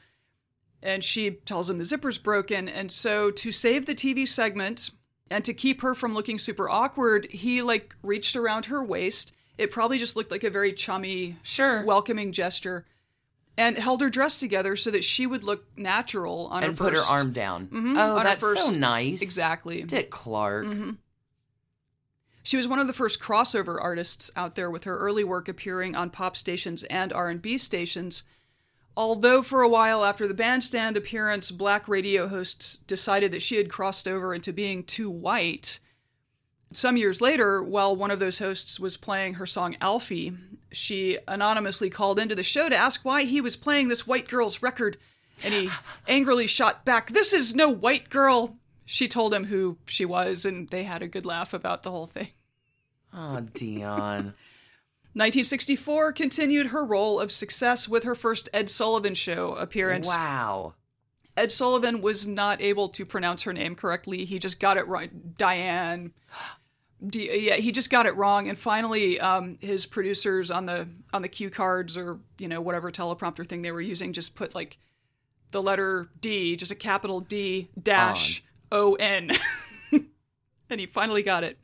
and 0.83 1.03
she 1.03 1.31
tells 1.31 1.67
him 1.67 1.79
the 1.79 1.83
zipper's 1.85 2.19
broken. 2.19 2.69
And 2.69 2.91
so 2.91 3.31
to 3.31 3.51
save 3.51 3.87
the 3.87 3.95
TV 3.95 4.27
segment 4.27 4.91
and 5.31 5.43
to 5.43 5.51
keep 5.53 5.81
her 5.81 5.95
from 5.95 6.13
looking 6.13 6.37
super 6.37 6.69
awkward, 6.69 7.25
he 7.31 7.63
like 7.63 7.95
reached 8.03 8.35
around 8.35 8.65
her 8.65 8.83
waist. 8.83 9.33
It 9.57 9.71
probably 9.71 9.97
just 9.97 10.15
looked 10.15 10.29
like 10.29 10.43
a 10.43 10.49
very 10.51 10.73
chummy, 10.73 11.37
Sure. 11.41 11.83
welcoming 11.83 12.31
gesture, 12.33 12.85
and 13.57 13.77
held 13.79 14.01
her 14.01 14.09
dress 14.11 14.37
together 14.37 14.75
so 14.75 14.91
that 14.91 15.03
she 15.03 15.25
would 15.25 15.43
look 15.43 15.65
natural 15.75 16.47
on 16.51 16.61
her. 16.61 16.69
and 16.69 16.77
her 16.77 16.83
put 16.85 16.93
her 16.93 16.99
arm 17.01 17.31
down. 17.31 17.67
Mhm, 17.69 17.97
Oh, 17.97 18.11
on 18.17 18.17
her 18.17 18.23
that's 18.23 18.41
so 18.65 18.69
nice. 18.69 19.23
Exactly. 19.23 19.81
Dick 19.81 20.11
Clark. 20.11 20.65
She 22.45 22.57
was 22.57 22.67
one 22.67 22.77
of 22.77 22.85
the 22.85 22.93
first 22.93 23.19
crossover 23.19 23.79
artists 23.81 24.29
out 24.35 24.53
there 24.53 24.69
with 24.69 24.83
her 24.83 24.99
early 24.99 25.23
work 25.23 25.49
appearing 25.49 25.95
on 25.95 26.11
pop 26.11 26.37
stations 26.37 26.83
and 26.83 27.11
R&B 27.11 27.57
stations. 27.57 28.21
Although 28.95 29.41
for 29.41 29.63
a 29.63 29.67
while 29.67 30.05
after 30.05 30.27
the 30.27 30.35
bandstand 30.35 30.95
appearance, 30.95 31.49
black 31.49 31.87
radio 31.87 32.27
hosts 32.27 32.77
decided 32.77 33.31
that 33.31 33.41
she 33.41 33.55
had 33.55 33.67
crossed 33.67 34.07
over 34.07 34.31
into 34.31 34.53
being 34.53 34.83
too 34.83 35.09
white. 35.09 35.79
Some 36.71 36.97
years 36.97 37.19
later, 37.19 37.63
while 37.63 37.95
one 37.95 38.11
of 38.11 38.19
those 38.19 38.37
hosts 38.37 38.79
was 38.79 38.95
playing 38.95 39.33
her 39.33 39.47
song 39.47 39.75
Alfie, 39.81 40.37
she 40.71 41.17
anonymously 41.27 41.89
called 41.89 42.19
into 42.19 42.35
the 42.35 42.43
show 42.43 42.69
to 42.69 42.75
ask 42.75 43.03
why 43.03 43.23
he 43.23 43.41
was 43.41 43.55
playing 43.55 43.87
this 43.87 44.05
white 44.05 44.27
girl's 44.27 44.61
record, 44.61 44.97
and 45.43 45.51
he 45.51 45.71
angrily 46.07 46.45
shot 46.45 46.85
back, 46.85 47.09
This 47.09 47.33
is 47.33 47.55
no 47.55 47.71
white 47.71 48.11
girl! 48.11 48.59
She 48.85 49.07
told 49.07 49.33
him 49.33 49.45
who 49.45 49.79
she 49.87 50.05
was, 50.05 50.45
and 50.45 50.69
they 50.69 50.83
had 50.83 51.01
a 51.01 51.07
good 51.07 51.25
laugh 51.25 51.51
about 51.51 51.81
the 51.81 51.89
whole 51.89 52.05
thing. 52.05 52.27
Oh, 53.15 53.39
Dionne. 53.53 54.33
1964 55.13 56.11
continued 56.11 56.67
her 56.67 56.83
role 56.83 57.21
of 57.21 57.31
success 57.31 57.87
with 57.87 58.03
her 58.03 58.15
first 58.15 58.49
Ed 58.53 58.69
Sullivan 58.69 59.13
Show 59.13 59.55
appearance. 59.55 60.07
wow. 60.07 60.73
Ed 61.37 61.51
Sullivan 61.51 62.01
was 62.01 62.27
not 62.27 62.61
able 62.61 62.89
to 62.89 63.05
pronounce 63.05 63.43
her 63.43 63.53
name 63.53 63.75
correctly. 63.75 64.25
He 64.25 64.39
just 64.39 64.59
got 64.59 64.77
it 64.77 64.87
right. 64.87 65.37
Diane. 65.37 66.11
D- 67.05 67.47
yeah, 67.47 67.55
he 67.57 67.73
just 67.73 67.89
got 67.89 68.05
it 68.05 68.15
wrong, 68.15 68.47
and 68.47 68.57
finally, 68.57 69.19
um, 69.19 69.57
his 69.59 69.85
producers 69.85 70.49
on 70.49 70.65
the 70.65 70.87
on 71.13 71.21
the 71.21 71.27
cue 71.27 71.49
cards 71.49 71.97
or 71.97 72.19
you 72.39 72.47
know 72.47 72.61
whatever 72.61 72.89
teleprompter 72.89 73.45
thing 73.45 73.61
they 73.61 73.71
were 73.71 73.81
using 73.81 74.13
just 74.13 74.33
put 74.33 74.55
like 74.55 74.77
the 75.51 75.61
letter 75.61 76.07
D, 76.21 76.55
just 76.55 76.71
a 76.71 76.75
capital 76.75 77.19
D 77.19 77.69
dash 77.81 78.43
O 78.71 78.93
N, 78.95 79.31
and 80.69 80.79
he 80.79 80.85
finally 80.85 81.21
got 81.21 81.43
it. 81.43 81.59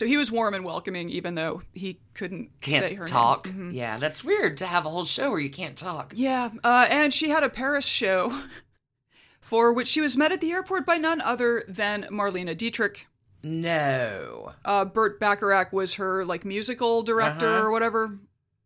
So 0.00 0.06
he 0.06 0.16
was 0.16 0.32
warm 0.32 0.54
and 0.54 0.64
welcoming, 0.64 1.10
even 1.10 1.34
though 1.34 1.60
he 1.74 2.00
couldn't 2.14 2.52
say 2.64 2.70
Can't 2.80 2.94
her 2.96 3.04
talk. 3.06 3.44
name. 3.44 3.72
Mhm. 3.72 3.74
Yeah, 3.74 3.98
that's 3.98 4.24
weird 4.24 4.56
to 4.56 4.66
have 4.66 4.86
a 4.86 4.88
whole 4.88 5.04
show 5.04 5.28
where 5.30 5.38
you 5.40 5.50
can't 5.50 5.76
talk. 5.76 6.14
Yeah, 6.16 6.48
uh, 6.64 6.86
and 6.88 7.12
she 7.12 7.28
had 7.28 7.42
a 7.44 7.50
Paris 7.50 7.84
show 7.84 8.44
for 9.42 9.74
which 9.74 9.88
she 9.88 10.00
was 10.00 10.16
met 10.16 10.32
at 10.32 10.40
the 10.40 10.52
airport 10.52 10.86
by 10.86 10.96
none 10.96 11.20
other 11.20 11.64
than 11.68 12.04
Marlene 12.10 12.56
Dietrich. 12.56 13.08
No. 13.42 14.54
Uh, 14.64 14.86
Burt 14.86 15.20
Bacharach 15.20 15.70
was 15.70 15.94
her 15.96 16.24
like 16.24 16.46
musical 16.46 17.02
director 17.02 17.46
Uh-huh. 17.56 17.66
or 17.66 17.70
whatever. 17.70 18.18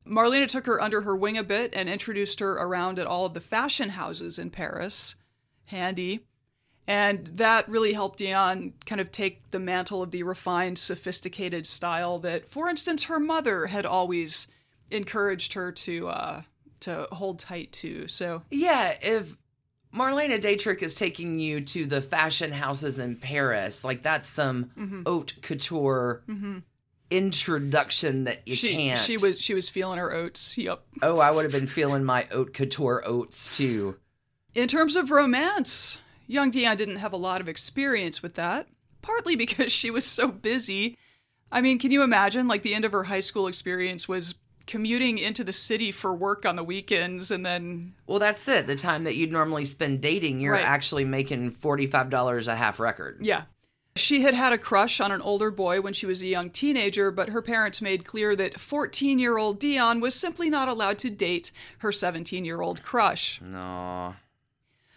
Marlene 0.06 0.46
took 0.46 0.66
her 0.66 0.80
under 0.80 1.00
her 1.00 1.16
wing 1.16 1.36
a 1.36 1.42
bit 1.42 1.74
and 1.74 1.88
introduced 1.88 2.38
her 2.38 2.52
around 2.52 3.00
at 3.00 3.08
all 3.08 3.26
of 3.26 3.34
the 3.34 3.40
fashion 3.40 3.88
houses 3.88 4.38
in 4.38 4.50
Paris. 4.50 5.16
Handy. 5.64 6.26
And 6.86 7.26
that 7.36 7.68
really 7.68 7.94
helped 7.94 8.18
Dionne 8.20 8.72
kind 8.84 9.00
of 9.00 9.10
take 9.10 9.50
the 9.50 9.58
mantle 9.58 10.02
of 10.02 10.10
the 10.10 10.22
refined, 10.22 10.78
sophisticated 10.78 11.66
style 11.66 12.18
that, 12.20 12.46
for 12.48 12.68
instance, 12.68 13.04
her 13.04 13.18
mother 13.18 13.66
had 13.66 13.86
always 13.86 14.46
encouraged 14.90 15.54
her 15.54 15.72
to 15.72 16.08
uh, 16.08 16.42
to 16.80 17.08
hold 17.10 17.38
tight 17.38 17.72
to. 17.72 18.06
So 18.08 18.42
Yeah, 18.50 18.96
if 19.00 19.34
Marlene 19.94 20.38
Dietrich 20.42 20.82
is 20.82 20.94
taking 20.94 21.38
you 21.38 21.62
to 21.62 21.86
the 21.86 22.02
fashion 22.02 22.52
houses 22.52 22.98
in 22.98 23.16
Paris, 23.16 23.82
like 23.82 24.02
that's 24.02 24.28
some 24.28 24.70
Mm-hmm. 24.78 25.02
haute 25.06 25.34
couture 25.40 26.22
introduction 27.10 28.24
that 28.24 28.46
you 28.46 28.54
she 28.56 28.72
can't. 28.74 29.00
she 29.00 29.16
was 29.16 29.40
she 29.40 29.54
was 29.54 29.68
feeling 29.68 29.98
her 29.98 30.12
oats. 30.12 30.56
Yep. 30.58 30.82
Oh, 31.02 31.18
I 31.18 31.30
would 31.30 31.44
have 31.44 31.52
been 31.52 31.66
feeling 31.66 32.04
my 32.04 32.22
haute 32.30 32.52
couture 32.52 33.02
oats 33.06 33.54
too. 33.56 33.96
In 34.54 34.68
terms 34.68 34.96
of 34.96 35.10
romance, 35.10 35.98
young 36.26 36.50
Dionne 36.50 36.76
didn't 36.76 36.96
have 36.96 37.12
a 37.12 37.16
lot 37.18 37.40
of 37.40 37.48
experience 37.48 38.22
with 38.22 38.34
that, 38.34 38.68
partly 39.02 39.36
because 39.44 39.72
she 39.72 39.90
was 39.90 40.04
so 40.04 40.28
busy. 40.28 40.96
I 41.52 41.60
mean, 41.60 41.78
can 41.78 41.90
you 41.90 42.02
imagine? 42.02 42.48
Like, 42.48 42.62
the 42.62 42.74
end 42.74 42.84
of 42.84 42.92
her 42.92 43.04
high 43.04 43.20
school 43.20 43.46
experience 43.46 44.08
was 44.08 44.34
commuting 44.66 45.18
into 45.18 45.44
the 45.44 45.52
city 45.52 45.92
for 45.92 46.14
work 46.14 46.46
on 46.46 46.56
the 46.56 46.64
weekends 46.64 47.30
and 47.30 47.44
then. 47.44 47.94
Well, 48.06 48.18
that's 48.18 48.48
it. 48.48 48.66
The 48.66 48.76
time 48.76 49.04
that 49.04 49.14
you'd 49.14 49.30
normally 49.30 49.66
spend 49.66 50.00
dating, 50.00 50.40
you're 50.40 50.54
Right. 50.54 50.64
actually 50.64 51.04
making 51.04 51.50
forty-five 51.52 52.08
dollars 52.10 52.48
a 52.48 52.56
half 52.56 52.80
record. 52.80 53.18
Yeah. 53.20 53.42
She 53.96 54.22
had 54.22 54.34
had 54.34 54.52
a 54.52 54.58
crush 54.58 55.00
on 55.00 55.12
an 55.12 55.20
older 55.20 55.52
boy 55.52 55.80
when 55.80 55.92
she 55.92 56.06
was 56.06 56.20
a 56.20 56.26
young 56.26 56.50
teenager, 56.50 57.12
but 57.12 57.28
her 57.28 57.40
parents 57.40 57.80
made 57.80 58.04
clear 58.04 58.34
that 58.34 58.58
14 58.58 59.20
year 59.20 59.36
old 59.36 59.60
Dionne 59.60 60.00
was 60.00 60.16
simply 60.16 60.50
not 60.50 60.66
allowed 60.66 60.98
to 61.00 61.10
date 61.10 61.52
her 61.78 61.92
17 61.92 62.44
year 62.44 62.60
old 62.60 62.82
crush. 62.82 63.40
No. 63.40 64.16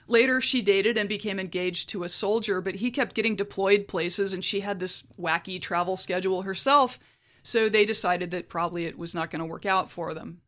Later, 0.07 0.39
she 0.39 0.61
dated 0.61 0.97
and 0.97 1.09
became 1.09 1.39
engaged 1.39 1.89
to 1.89 2.03
a 2.03 2.09
soldier, 2.09 2.61
but 2.61 2.75
he 2.75 2.91
kept 2.91 3.15
getting 3.15 3.35
deployed 3.35 3.87
places 3.87 4.33
and 4.33 4.43
she 4.43 4.61
had 4.61 4.79
this 4.79 5.03
wacky 5.19 5.61
travel 5.61 5.97
schedule 5.97 6.43
herself, 6.43 6.97
so 7.43 7.67
they 7.67 7.85
decided 7.85 8.31
that 8.31 8.49
probably 8.49 8.85
it 8.85 8.97
was 8.97 9.13
not 9.13 9.29
going 9.29 9.39
to 9.39 9.45
work 9.45 9.65
out 9.65 9.91
for 9.91 10.13
them. 10.13 10.41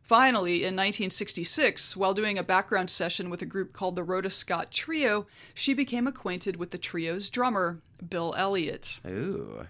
Finally, 0.00 0.56
in 0.56 0.76
1966, 0.76 1.96
while 1.96 2.12
doing 2.12 2.36
a 2.38 2.42
background 2.42 2.90
session 2.90 3.30
with 3.30 3.40
a 3.40 3.46
group 3.46 3.72
called 3.72 3.96
the 3.96 4.04
Rhoda 4.04 4.28
Scott 4.28 4.70
Trio, 4.70 5.26
she 5.54 5.72
became 5.72 6.06
acquainted 6.06 6.56
with 6.56 6.72
the 6.72 6.78
trio's 6.78 7.30
drummer, 7.30 7.80
Bill 8.06 8.34
Elliott. 8.36 9.00
Ooh. 9.06 9.66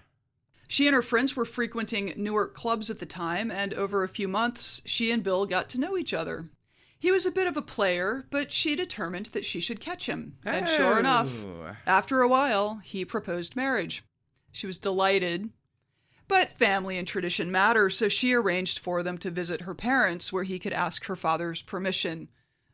She 0.67 0.87
and 0.87 0.95
her 0.95 1.01
friends 1.01 1.35
were 1.37 1.45
frequenting 1.45 2.13
Newark 2.17 2.53
clubs 2.53 2.89
at 2.89 2.99
the 2.99 3.05
time, 3.05 3.49
and 3.49 3.73
over 3.73 4.03
a 4.03 4.09
few 4.09 4.27
months, 4.27 4.81
she 4.83 5.09
and 5.11 5.23
Bill 5.23 5.45
got 5.45 5.69
to 5.69 5.79
know 5.79 5.95
each 5.95 6.13
other. 6.13 6.49
He 7.05 7.11
was 7.11 7.27
a 7.27 7.31
bit 7.31 7.45
of 7.45 7.55
a 7.55 7.61
player, 7.61 8.25
but 8.31 8.51
she 8.51 8.75
determined 8.75 9.27
that 9.27 9.45
she 9.45 9.59
should 9.59 9.79
catch 9.79 10.07
him. 10.09 10.37
And 10.43 10.67
sure 10.67 10.97
enough, 10.97 11.31
Oh. 11.31 11.75
after 11.85 12.21
a 12.21 12.27
while, 12.27 12.77
he 12.83 13.05
proposed 13.05 13.55
marriage. 13.55 14.03
She 14.51 14.65
was 14.65 14.79
delighted. 14.79 15.51
But 16.27 16.57
family 16.57 16.97
and 16.97 17.07
tradition 17.07 17.51
matter, 17.51 17.91
so 17.91 18.09
she 18.09 18.33
arranged 18.33 18.79
for 18.79 19.03
them 19.03 19.19
to 19.19 19.29
visit 19.29 19.61
her 19.61 19.75
parents 19.75 20.33
where 20.33 20.45
he 20.45 20.57
could 20.57 20.73
ask 20.73 21.05
her 21.05 21.15
father's 21.15 21.61
permission. 21.61 22.27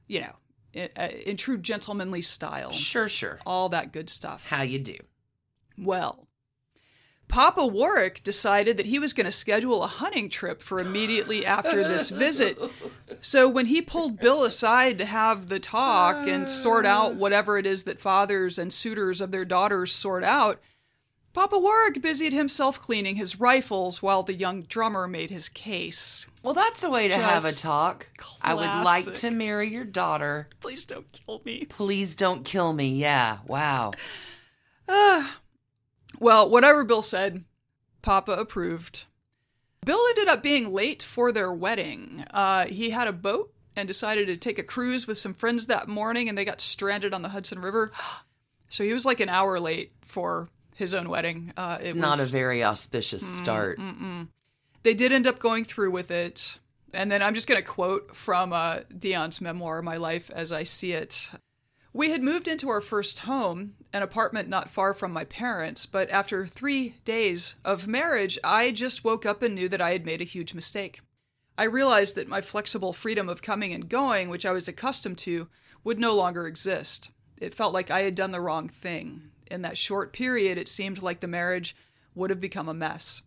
You 0.08 0.22
know, 0.22 0.36
in, 0.72 0.88
uh, 0.96 1.10
in 1.26 1.36
true 1.36 1.58
gentlemanly 1.58 2.22
style. 2.22 2.72
Sure, 2.72 3.10
sure. 3.10 3.42
All 3.46 3.68
that 3.68 3.92
good 3.92 4.10
stuff. 4.10 4.46
How 4.48 4.62
you 4.62 4.80
do? 4.80 4.96
Well, 5.78 6.30
Papa 7.32 7.66
Warwick 7.66 8.22
decided 8.24 8.76
that 8.76 8.88
he 8.88 9.00
was 9.00 9.14
going 9.14 9.26
to 9.26 9.32
schedule 9.32 9.84
a 9.84 9.88
hunting 9.88 10.30
trip 10.30 10.62
for 10.62 10.80
immediately 10.80 11.46
after 11.46 11.78
this 11.78 12.10
visit. 12.26 12.60
So 13.22 13.48
when 13.48 13.68
he 13.68 13.82
pulled 13.82 14.20
Bill 14.20 14.44
aside 14.44 14.98
to 14.98 15.06
have 15.06 15.48
the 15.48 15.60
talk 15.60 16.28
and 16.28 16.50
sort 16.50 16.86
out 16.86 17.14
ah. 17.14 17.16
whatever 17.16 17.58
it 17.58 17.66
is 17.66 17.86
that 17.86 18.00
fathers 18.00 18.60
and 18.60 18.74
suitors 18.74 19.22
of 19.22 19.32
their 19.32 19.46
daughters 19.46 19.94
sort 19.94 20.26
out, 20.26 20.62
Papa 21.34 21.58
Warwick 21.58 22.02
busied 22.02 22.34
himself 22.34 22.82
cleaning 22.82 23.16
his 23.16 23.40
rifles 23.40 24.02
while 24.02 24.24
the 24.24 24.34
young 24.34 24.64
drummer 24.64 25.08
made 25.08 25.30
his 25.30 25.48
case. 25.48 26.26
Well, 26.44 26.54
that's 26.54 26.84
a 26.84 26.90
way 26.90 27.08
to 27.08 27.18
have 27.18 27.46
a 27.46 27.52
Just 27.52 27.62
talk. 27.62 28.08
I 28.42 28.54
would 28.54 28.84
like 28.84 29.14
to 29.14 29.32
marry 29.32 29.70
your 29.70 29.86
daughter. 29.86 30.50
Please 30.60 30.84
don't 30.84 31.10
kill 31.14 31.42
me. 31.46 31.66
Please 31.70 32.18
don't 32.18 32.44
kill 32.44 32.74
me. 32.74 32.90
Yeah, 32.96 33.38
wow. 33.48 33.94
Ah, 34.94 35.38
Well, 36.22 36.50
whatever 36.50 36.84
Bill 36.84 37.01
said, 37.01 37.44
Papa 38.04 38.32
approved. 38.34 39.06
Bill 39.84 40.00
ended 40.10 40.28
up 40.30 40.44
being 40.44 40.72
late 40.72 41.01
for 41.01 41.32
their 41.32 41.51
wedding. 41.51 42.24
Uh, 42.32 42.68
he 42.68 42.92
had 42.92 43.08
a 43.08 43.12
boat 43.13 43.51
and 43.75 43.88
decided 43.88 44.28
to 44.28 44.38
take 44.38 44.60
a 44.60 44.63
cruise 44.63 45.08
with 45.08 45.18
some 45.18 45.34
friends 45.34 45.66
that 45.66 45.88
morning, 45.88 46.30
and 46.30 46.38
they 46.38 46.46
got 46.46 46.62
stranded 46.62 47.13
on 47.13 47.24
the 47.24 47.30
Hudson 47.30 47.60
River. 47.60 47.92
So 48.74 48.86
he 48.86 48.94
was 48.94 49.06
like 49.06 49.20
an 49.20 49.28
hour 49.28 49.60
late 49.60 49.92
for 50.01 50.48
his 50.78 50.94
own 50.94 51.10
wedding. 51.10 51.51
Uh, 51.58 51.78
It's 51.82 51.94
it 51.94 51.98
not 52.00 52.20
was- 52.20 52.30
a 52.30 52.32
very 52.32 52.63
auspicious 52.63 53.22
start. 53.28 53.78
they 54.84 54.94
did 54.94 55.12
end 55.12 55.28
up 55.28 55.40
going 55.40 55.66
through 55.66 55.92
with 55.92 56.10
it. 56.10 56.58
And 56.94 57.12
then 57.12 57.22
I'm 57.22 57.36
just 57.36 57.50
going 57.50 57.62
to 57.62 57.68
quote 57.68 58.16
from 58.16 58.54
uh, 58.54 58.78
Dionne's 58.98 59.42
memoir, 59.42 59.82
My 59.82 59.98
Life 59.98 60.32
as 60.34 60.54
I 60.54 60.63
See 60.63 60.94
It. 60.94 61.32
We 61.94 62.12
had 62.12 62.24
moved 62.24 62.48
into 62.48 62.70
our 62.70 62.80
first 62.80 63.20
home, 63.20 63.74
an 63.92 64.02
apartment 64.02 64.48
not 64.48 64.70
far 64.70 64.94
from 64.94 65.12
my 65.12 65.26
parents, 65.26 65.86
but 65.86 66.10
after 66.10 66.48
three 66.48 66.96
days 67.04 67.56
of 67.66 67.86
marriage, 67.86 68.40
I 68.44 68.72
just 68.72 69.04
woke 69.04 69.26
up 69.26 69.42
and 69.42 69.54
knew 69.54 69.68
that 69.68 69.82
I 69.82 69.92
had 69.92 70.06
made 70.06 70.22
a 70.22 70.26
huge 70.26 70.54
mistake. 70.54 71.02
I 71.58 71.66
realized 71.66 72.16
that 72.16 72.30
my 72.30 72.40
flexible 72.40 72.94
freedom 72.94 73.28
of 73.28 73.42
coming 73.42 73.74
and 73.74 73.90
going, 73.90 74.30
which 74.30 74.46
I 74.46 74.52
was 74.52 74.70
accustomed 74.70 75.18
to, 75.20 75.50
would 75.84 76.00
no 76.00 76.16
longer 76.16 76.48
exist. 76.48 77.10
It 77.38 77.54
felt 77.54 77.74
like 77.74 77.92
I 77.92 78.04
had 78.04 78.16
done 78.16 78.32
the 78.32 78.40
wrong 78.40 78.70
thing. 78.70 79.24
In 79.48 79.62
that 79.64 79.78
short 79.78 80.14
period, 80.14 80.58
it 80.58 80.70
seemed 80.70 81.02
like 81.02 81.20
the 81.20 81.28
marriage 81.28 81.76
would 82.16 82.30
have 82.30 82.40
become 82.40 82.70
a 82.70 82.74
mess. 82.74 83.22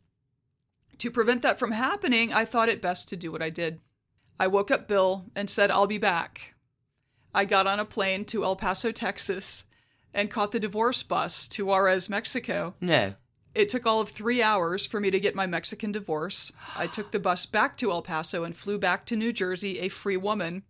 To 0.99 1.11
prevent 1.11 1.43
that 1.43 1.59
from 1.59 1.73
happening, 1.73 2.33
I 2.33 2.47
thought 2.47 2.71
it 2.71 2.81
best 2.81 3.09
to 3.09 3.17
do 3.17 3.31
what 3.31 3.43
I 3.43 3.51
did. 3.51 3.81
I 4.41 4.47
woke 4.47 4.71
up 4.71 4.89
Bill 4.89 5.27
and 5.37 5.51
said, 5.51 5.71
I'll 5.71 5.87
be 5.87 5.99
back. 5.99 6.54
I 7.35 7.45
got 7.45 7.67
on 7.67 7.81
a 7.81 7.85
plane 7.85 8.25
to 8.27 8.45
El 8.45 8.57
Paso, 8.57 8.93
Texas, 8.93 9.65
and 10.15 10.31
caught 10.31 10.53
the 10.53 10.61
divorce 10.61 11.03
bus 11.03 11.49
to 11.49 11.67
Juarez, 11.67 12.09
Mexico. 12.09 12.75
No. 12.81 13.15
It 13.55 13.69
took 13.69 13.87
all 13.87 14.01
of 14.01 14.11
three 14.11 14.43
hours 14.43 14.87
for 14.87 15.01
me 15.01 15.11
to 15.11 15.21
get 15.21 15.35
my 15.35 15.47
Mexican 15.47 15.93
divorce. 15.93 16.53
I 16.77 16.87
took 16.87 17.11
the 17.11 17.19
bus 17.19 17.47
back 17.47 17.77
to 17.79 17.91
El 17.91 18.03
Paso 18.03 18.45
and 18.45 18.57
flew 18.57 18.79
back 18.79 19.05
to 19.07 19.17
New 19.17 19.33
Jersey 19.33 19.81
a 19.81 19.89
free 19.89 20.17
woman. 20.17 20.63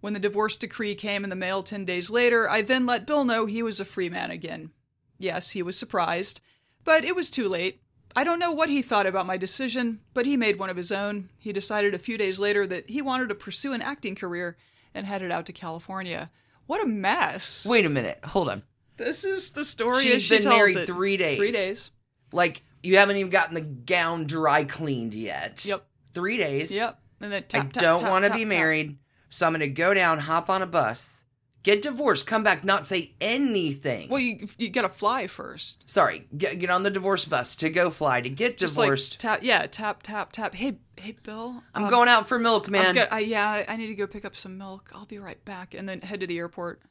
When 0.00 0.12
the 0.12 0.20
divorce 0.20 0.56
decree 0.56 0.96
came 0.96 1.22
in 1.22 1.30
the 1.30 1.36
mail 1.36 1.62
10 1.62 1.84
days 1.84 2.10
later, 2.10 2.50
I 2.50 2.62
then 2.62 2.86
let 2.86 3.06
Bill 3.06 3.24
know 3.24 3.46
he 3.46 3.62
was 3.62 3.78
a 3.78 3.84
free 3.84 4.08
man 4.08 4.32
again. 4.32 4.70
Yes, 5.18 5.50
he 5.50 5.62
was 5.62 5.78
surprised, 5.78 6.40
but 6.84 7.04
it 7.04 7.14
was 7.14 7.30
too 7.30 7.48
late. 7.48 7.80
I 8.14 8.24
don't 8.24 8.40
know 8.40 8.50
what 8.52 8.68
he 8.68 8.82
thought 8.82 9.06
about 9.06 9.26
my 9.26 9.36
decision, 9.36 10.00
but 10.12 10.26
he 10.26 10.36
made 10.36 10.58
one 10.58 10.70
of 10.70 10.76
his 10.76 10.92
own. 10.92 11.30
He 11.38 11.52
decided 11.52 11.94
a 11.94 11.98
few 11.98 12.18
days 12.18 12.40
later 12.40 12.66
that 12.66 12.90
he 12.90 13.00
wanted 13.00 13.28
to 13.28 13.34
pursue 13.36 13.72
an 13.72 13.82
acting 13.82 14.16
career 14.16 14.56
and 14.94 15.06
headed 15.06 15.30
out 15.30 15.46
to 15.46 15.52
California. 15.52 16.30
What 16.66 16.82
a 16.82 16.86
mess. 16.86 17.66
Wait 17.66 17.84
a 17.84 17.90
minute. 17.90 18.18
Hold 18.24 18.48
on. 18.48 18.62
This 18.96 19.24
is 19.24 19.50
the 19.50 19.64
story 19.64 20.02
She's 20.02 20.14
as 20.14 20.22
she 20.22 20.38
been 20.38 20.48
married 20.48 20.76
it. 20.76 20.86
three 20.86 21.16
days. 21.16 21.38
Three 21.38 21.50
days. 21.50 21.90
Like, 22.32 22.62
you 22.82 22.98
haven't 22.98 23.16
even 23.16 23.30
gotten 23.30 23.54
the 23.54 23.60
gown 23.60 24.26
dry 24.26 24.64
cleaned 24.64 25.14
yet. 25.14 25.64
Yep. 25.64 25.84
Three 26.14 26.36
days. 26.36 26.72
Yep. 26.72 26.98
And 27.20 27.32
then 27.32 27.42
I 27.42 27.46
tap, 27.46 27.72
tap, 27.72 27.82
don't 27.82 28.02
want 28.02 28.24
to 28.24 28.32
be 28.32 28.40
tap. 28.40 28.48
married, 28.48 28.98
so 29.30 29.46
I'm 29.46 29.52
going 29.52 29.60
to 29.60 29.68
go 29.68 29.94
down, 29.94 30.18
hop 30.18 30.50
on 30.50 30.62
a 30.62 30.66
bus, 30.66 31.21
get 31.62 31.82
divorced, 31.82 32.26
come 32.26 32.42
back, 32.42 32.64
not 32.64 32.86
say 32.86 33.12
anything. 33.20 34.08
Well, 34.08 34.20
you 34.20 34.48
you 34.58 34.68
got 34.70 34.82
to 34.82 34.88
fly 34.88 35.26
first. 35.26 35.90
Sorry, 35.90 36.26
get, 36.36 36.58
get 36.58 36.70
on 36.70 36.82
the 36.82 36.90
divorce 36.90 37.24
bus 37.24 37.56
to 37.56 37.70
go 37.70 37.90
fly, 37.90 38.20
to 38.20 38.28
get 38.30 38.58
Just 38.58 38.74
divorced. 38.76 39.12
like 39.14 39.18
tap, 39.18 39.40
yeah, 39.42 39.66
tap, 39.66 40.02
tap, 40.02 40.32
tap. 40.32 40.54
Hey, 40.54 40.78
hey, 40.96 41.16
Bill. 41.22 41.62
I'm 41.74 41.84
um, 41.84 41.90
going 41.90 42.08
out 42.08 42.26
for 42.28 42.38
milk, 42.38 42.66
I'm 42.66 42.72
man. 42.72 42.94
go- 42.94 43.06
I, 43.10 43.20
yeah, 43.20 43.64
I 43.68 43.76
need 43.76 43.88
to 43.88 43.94
go 43.94 44.06
pick 44.06 44.24
up 44.24 44.34
some 44.36 44.58
milk. 44.58 44.90
I'll 44.94 45.06
be 45.06 45.18
right 45.18 45.42
back, 45.44 45.74
and 45.74 45.88
then 45.88 46.00
head 46.00 46.20
to 46.20 46.26
the 46.26 46.38
airport. 46.38 46.82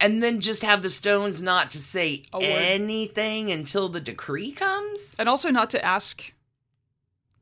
and 0.00 0.22
then 0.22 0.40
just 0.40 0.62
have 0.62 0.82
the 0.82 0.90
stones 0.90 1.42
not 1.42 1.70
to 1.72 1.78
say 1.78 2.22
A 2.32 2.38
word. 2.38 2.44
anything 2.46 3.50
until 3.50 3.88
the 3.88 4.00
decree 4.00 4.52
comes? 4.52 5.16
And 5.18 5.28
also 5.28 5.50
not 5.50 5.70
to 5.70 5.84
ask 5.84 6.32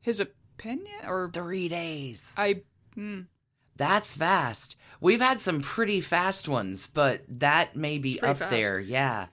his 0.01 0.19
opinion 0.19 1.05
or 1.05 1.29
Three 1.31 1.67
days. 1.69 2.31
I. 2.37 2.61
Hmm. 2.95 3.21
That's 3.77 4.15
fast. 4.15 4.75
We've 4.99 5.21
had 5.21 5.39
some 5.39 5.61
pretty 5.61 6.01
fast 6.01 6.49
ones, 6.49 6.87
but 6.87 7.21
that 7.27 7.75
may 7.75 7.97
be 7.99 8.19
up 8.21 8.37
fast. 8.39 8.51
there. 8.51 8.79
Yeah. 8.79 9.27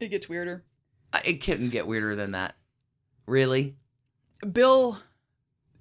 It 0.00 0.08
gets 0.08 0.28
weirder. 0.28 0.64
Uh, 1.12 1.20
It 1.24 1.42
couldn't 1.44 1.68
get 1.70 1.86
weirder 1.86 2.16
than 2.16 2.32
that. 2.32 2.56
Really? 3.26 3.76
Bill 4.50 4.98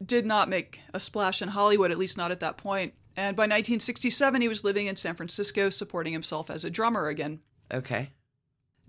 did 0.06 0.26
not 0.26 0.50
make 0.50 0.80
a 0.94 1.00
splash 1.00 1.42
in 1.42 1.50
Hollywood, 1.50 1.92
at 1.92 1.98
least 1.98 2.18
not 2.18 2.32
at 2.32 2.40
that 2.42 2.58
point. 2.58 2.94
And 3.16 3.36
by 3.36 3.44
1967, 3.44 4.42
he 4.42 4.48
was 4.48 4.64
living 4.64 4.88
in 4.88 4.96
San 4.96 5.16
Francisco, 5.16 5.70
supporting 5.70 6.14
himself 6.14 6.50
as 6.50 6.64
a 6.64 6.70
drummer 6.70 7.08
again. 7.08 7.40
Okay. 7.74 8.12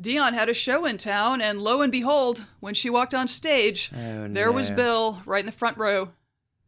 Dionne 0.00 0.34
had 0.34 0.48
a 0.48 0.54
show 0.54 0.84
in 0.84 0.96
town, 0.96 1.40
and 1.40 1.60
lo 1.60 1.80
and 1.82 1.92
behold, 1.92 2.46
when 2.60 2.74
she 2.74 2.90
walked 2.90 3.14
on 3.14 3.28
stage, 3.28 3.90
Oh, 3.94 4.26
there 4.28 4.50
was. 4.50 4.70
Bill 4.70 5.22
right 5.26 5.40
in 5.40 5.46
the 5.46 5.52
front 5.52 5.76
row, 5.78 6.10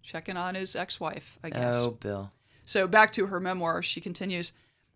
checking 0.05 0.37
on 0.37 0.55
his 0.55 0.77
ex 0.77 1.01
wife, 1.01 1.39
I 1.43 1.51
guess. 1.51 1.75
Oh, 1.77 1.93
Bill. 1.93 2.31
So 2.63 2.87
back 2.87 3.13
to 3.15 3.27
her 3.27 3.41
memoir, 3.41 3.83
she 3.83 4.01
continues 4.01 4.53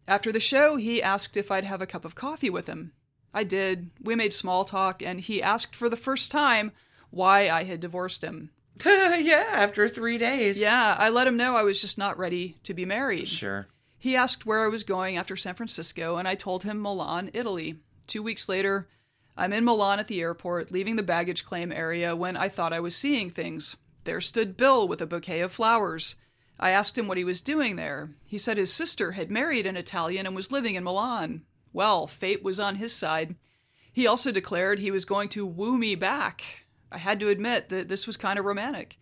After 0.07 0.31
the 0.31 0.41
show, 0.41 0.77
he 0.77 1.03
asked 1.03 1.37
if 1.37 1.51
I'd 1.51 1.65
have 1.65 1.83
a 1.83 1.87
cup 1.87 2.05
of 2.05 2.15
coffee 2.15 2.51
with 2.51 2.67
him. 2.67 2.93
I 3.35 3.45
did. 3.45 3.91
We 4.03 4.15
made 4.15 4.33
small 4.33 4.65
talk, 4.65 5.03
and 5.03 5.21
he 5.21 5.43
asked 5.43 5.77
for 5.77 5.89
the 5.89 5.97
first 5.97 6.31
time 6.31 6.73
why 7.11 7.49
I 7.49 7.65
had 7.65 7.81
divorced 7.81 8.23
him. 8.23 8.51
yeah, 8.87 9.47
after 9.53 9.89
three 9.89 10.19
days. 10.19 10.59
Yeah, 10.59 10.97
I 10.99 11.11
let 11.11 11.27
him 11.27 11.37
know 11.37 11.57
I 11.57 11.63
was 11.63 11.81
just 11.81 11.99
not 11.99 12.19
ready 12.19 12.59
to 12.63 12.75
be 12.75 12.85
married. 12.85 13.29
Sure. 13.29 13.67
He 13.99 14.15
asked 14.15 14.47
where 14.47 14.65
I 14.65 14.69
was 14.69 14.85
going 14.85 15.17
after 15.17 15.37
San 15.37 15.55
Francisco, 15.55 16.17
and 16.17 16.29
I 16.29 16.37
told 16.37 16.63
him 16.63 16.81
Milan, 16.81 17.31
Italy. 17.33 17.77
Two 18.07 18.23
weeks 18.23 18.49
later, 18.49 18.89
I'm 19.37 19.53
in 19.53 19.65
Milan 19.65 19.99
at 19.99 20.07
the 20.07 20.21
airport, 20.21 20.71
leaving 20.71 20.97
the 20.97 21.03
baggage 21.03 21.45
claim 21.45 21.73
area 21.73 22.15
when 22.15 22.37
I 22.37 22.49
thought 22.49 22.73
I 22.73 22.81
was 22.81 22.95
seeing 22.95 23.29
things. 23.31 23.77
There 24.09 24.23
stood 24.23 24.57
Bill 24.57 24.89
with 24.89 25.03
a 25.03 25.07
bouquet 25.07 25.41
of 25.41 25.53
flowers. 25.53 26.17
I 26.59 26.71
asked 26.71 26.97
him 26.97 27.09
what 27.09 27.19
he 27.19 27.25
was 27.25 27.43
doing 27.43 27.77
there. 27.77 28.15
He 28.25 28.39
said 28.39 28.57
his 28.57 28.73
sister 28.73 29.13
had 29.13 29.31
married 29.31 29.67
an 29.67 29.77
Italian 29.77 30.25
and 30.25 30.35
was 30.35 30.51
living 30.51 30.77
in 30.77 30.85
Milan. 30.85 31.43
Well, 31.75 32.07
fate 32.07 32.43
was 32.43 32.59
on 32.59 32.77
his 32.77 32.95
side. 32.95 33.37
He 33.93 34.07
also 34.07 34.33
declared 34.33 34.79
he 34.79 34.91
was 34.91 35.05
going 35.05 35.29
to 35.29 35.45
woo 35.45 35.77
me 35.77 35.95
back. 35.95 36.65
I 36.91 36.97
had 36.97 37.21
to 37.21 37.29
admit 37.29 37.69
that 37.69 37.91
this 37.91 38.07
was 38.07 38.17
kind 38.17 38.39
of 38.39 38.47
romantic. 38.47 38.97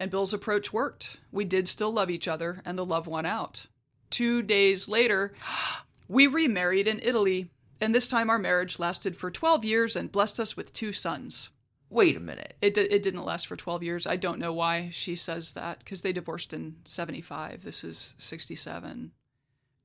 And 0.00 0.10
Bill's 0.10 0.34
approach 0.34 0.72
worked. 0.72 1.18
We 1.30 1.44
did 1.44 1.68
still 1.68 1.92
love 1.92 2.10
each 2.10 2.26
other, 2.26 2.60
and 2.64 2.76
the 2.76 2.84
love 2.84 3.06
won 3.06 3.26
out. 3.26 3.66
Two 4.10 4.42
days 4.42 4.88
later, 4.88 5.34
we 6.08 6.26
remarried 6.26 6.88
in 6.88 6.98
Italy, 7.00 7.52
and 7.80 7.94
this 7.94 8.08
time 8.08 8.28
our 8.28 8.40
marriage 8.40 8.80
lasted 8.80 9.16
for 9.16 9.30
12 9.30 9.64
years 9.64 9.94
and 9.94 10.10
blessed 10.10 10.40
us 10.40 10.56
with 10.56 10.72
two 10.72 10.92
sons. 10.92 11.50
Wait 11.90 12.16
a 12.16 12.20
minute. 12.20 12.54
It, 12.60 12.74
di- 12.74 12.82
it 12.82 13.02
didn't 13.02 13.24
last 13.24 13.46
for 13.46 13.56
12 13.56 13.82
years. 13.82 14.06
I 14.06 14.16
don't 14.16 14.38
know 14.38 14.52
why 14.52 14.90
she 14.92 15.14
says 15.14 15.52
that, 15.52 15.78
because 15.78 16.02
they 16.02 16.12
divorced 16.12 16.52
in 16.52 16.76
75. 16.84 17.64
This 17.64 17.82
is 17.82 18.14
67. 18.18 19.12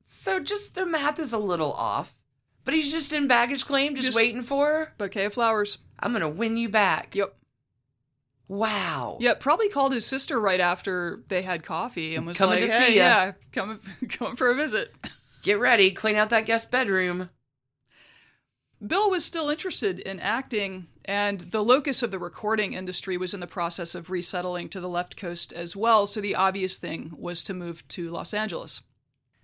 So 0.05 0.39
just 0.39 0.75
the 0.75 0.85
math 0.85 1.17
is 1.19 1.31
a 1.33 1.37
little 1.37 1.71
off. 1.73 2.15
But 2.65 2.73
he's 2.73 2.91
just 2.91 3.11
in 3.13 3.27
baggage 3.27 3.65
claim, 3.65 3.95
just, 3.95 4.07
Just- 4.07 4.15
waiting 4.17 4.41
for 4.41 4.67
her. 4.67 4.93
Bouquet 4.97 5.25
of 5.25 5.33
flowers. 5.33 5.77
I'm 5.99 6.11
going 6.11 6.21
to 6.21 6.29
win 6.29 6.57
you 6.57 6.69
back. 6.69 7.15
Yep. 7.15 7.35
Wow. 8.49 9.17
Yeah, 9.21 9.33
probably 9.35 9.69
called 9.69 9.93
his 9.93 10.05
sister 10.05 10.39
right 10.39 10.59
after 10.59 11.23
they 11.29 11.41
had 11.41 11.63
coffee 11.63 12.15
and 12.15 12.25
was 12.25 12.37
Coming 12.37 12.59
like, 12.59 12.67
to 12.69 12.71
hey, 12.73 12.87
see 12.89 12.97
ya." 12.97 13.03
yeah, 13.03 13.31
coming, 13.53 13.79
coming 14.09 14.35
for 14.35 14.49
a 14.49 14.55
visit. 14.55 14.93
Get 15.41 15.59
ready. 15.59 15.91
Clean 15.91 16.15
out 16.15 16.29
that 16.29 16.45
guest 16.45 16.69
bedroom. 16.69 17.29
Bill 18.85 19.09
was 19.09 19.23
still 19.23 19.49
interested 19.49 19.99
in 19.99 20.19
acting, 20.19 20.87
and 21.05 21.41
the 21.41 21.63
locus 21.63 22.01
of 22.03 22.11
the 22.11 22.19
recording 22.19 22.73
industry 22.73 23.17
was 23.17 23.33
in 23.33 23.39
the 23.39 23.47
process 23.47 23.93
of 23.95 24.09
resettling 24.09 24.69
to 24.69 24.79
the 24.79 24.89
left 24.89 25.17
coast 25.17 25.51
as 25.53 25.75
well, 25.75 26.05
so 26.07 26.21
the 26.21 26.35
obvious 26.35 26.77
thing 26.77 27.11
was 27.17 27.43
to 27.43 27.53
move 27.53 27.87
to 27.89 28.09
Los 28.09 28.33
Angeles. 28.33 28.81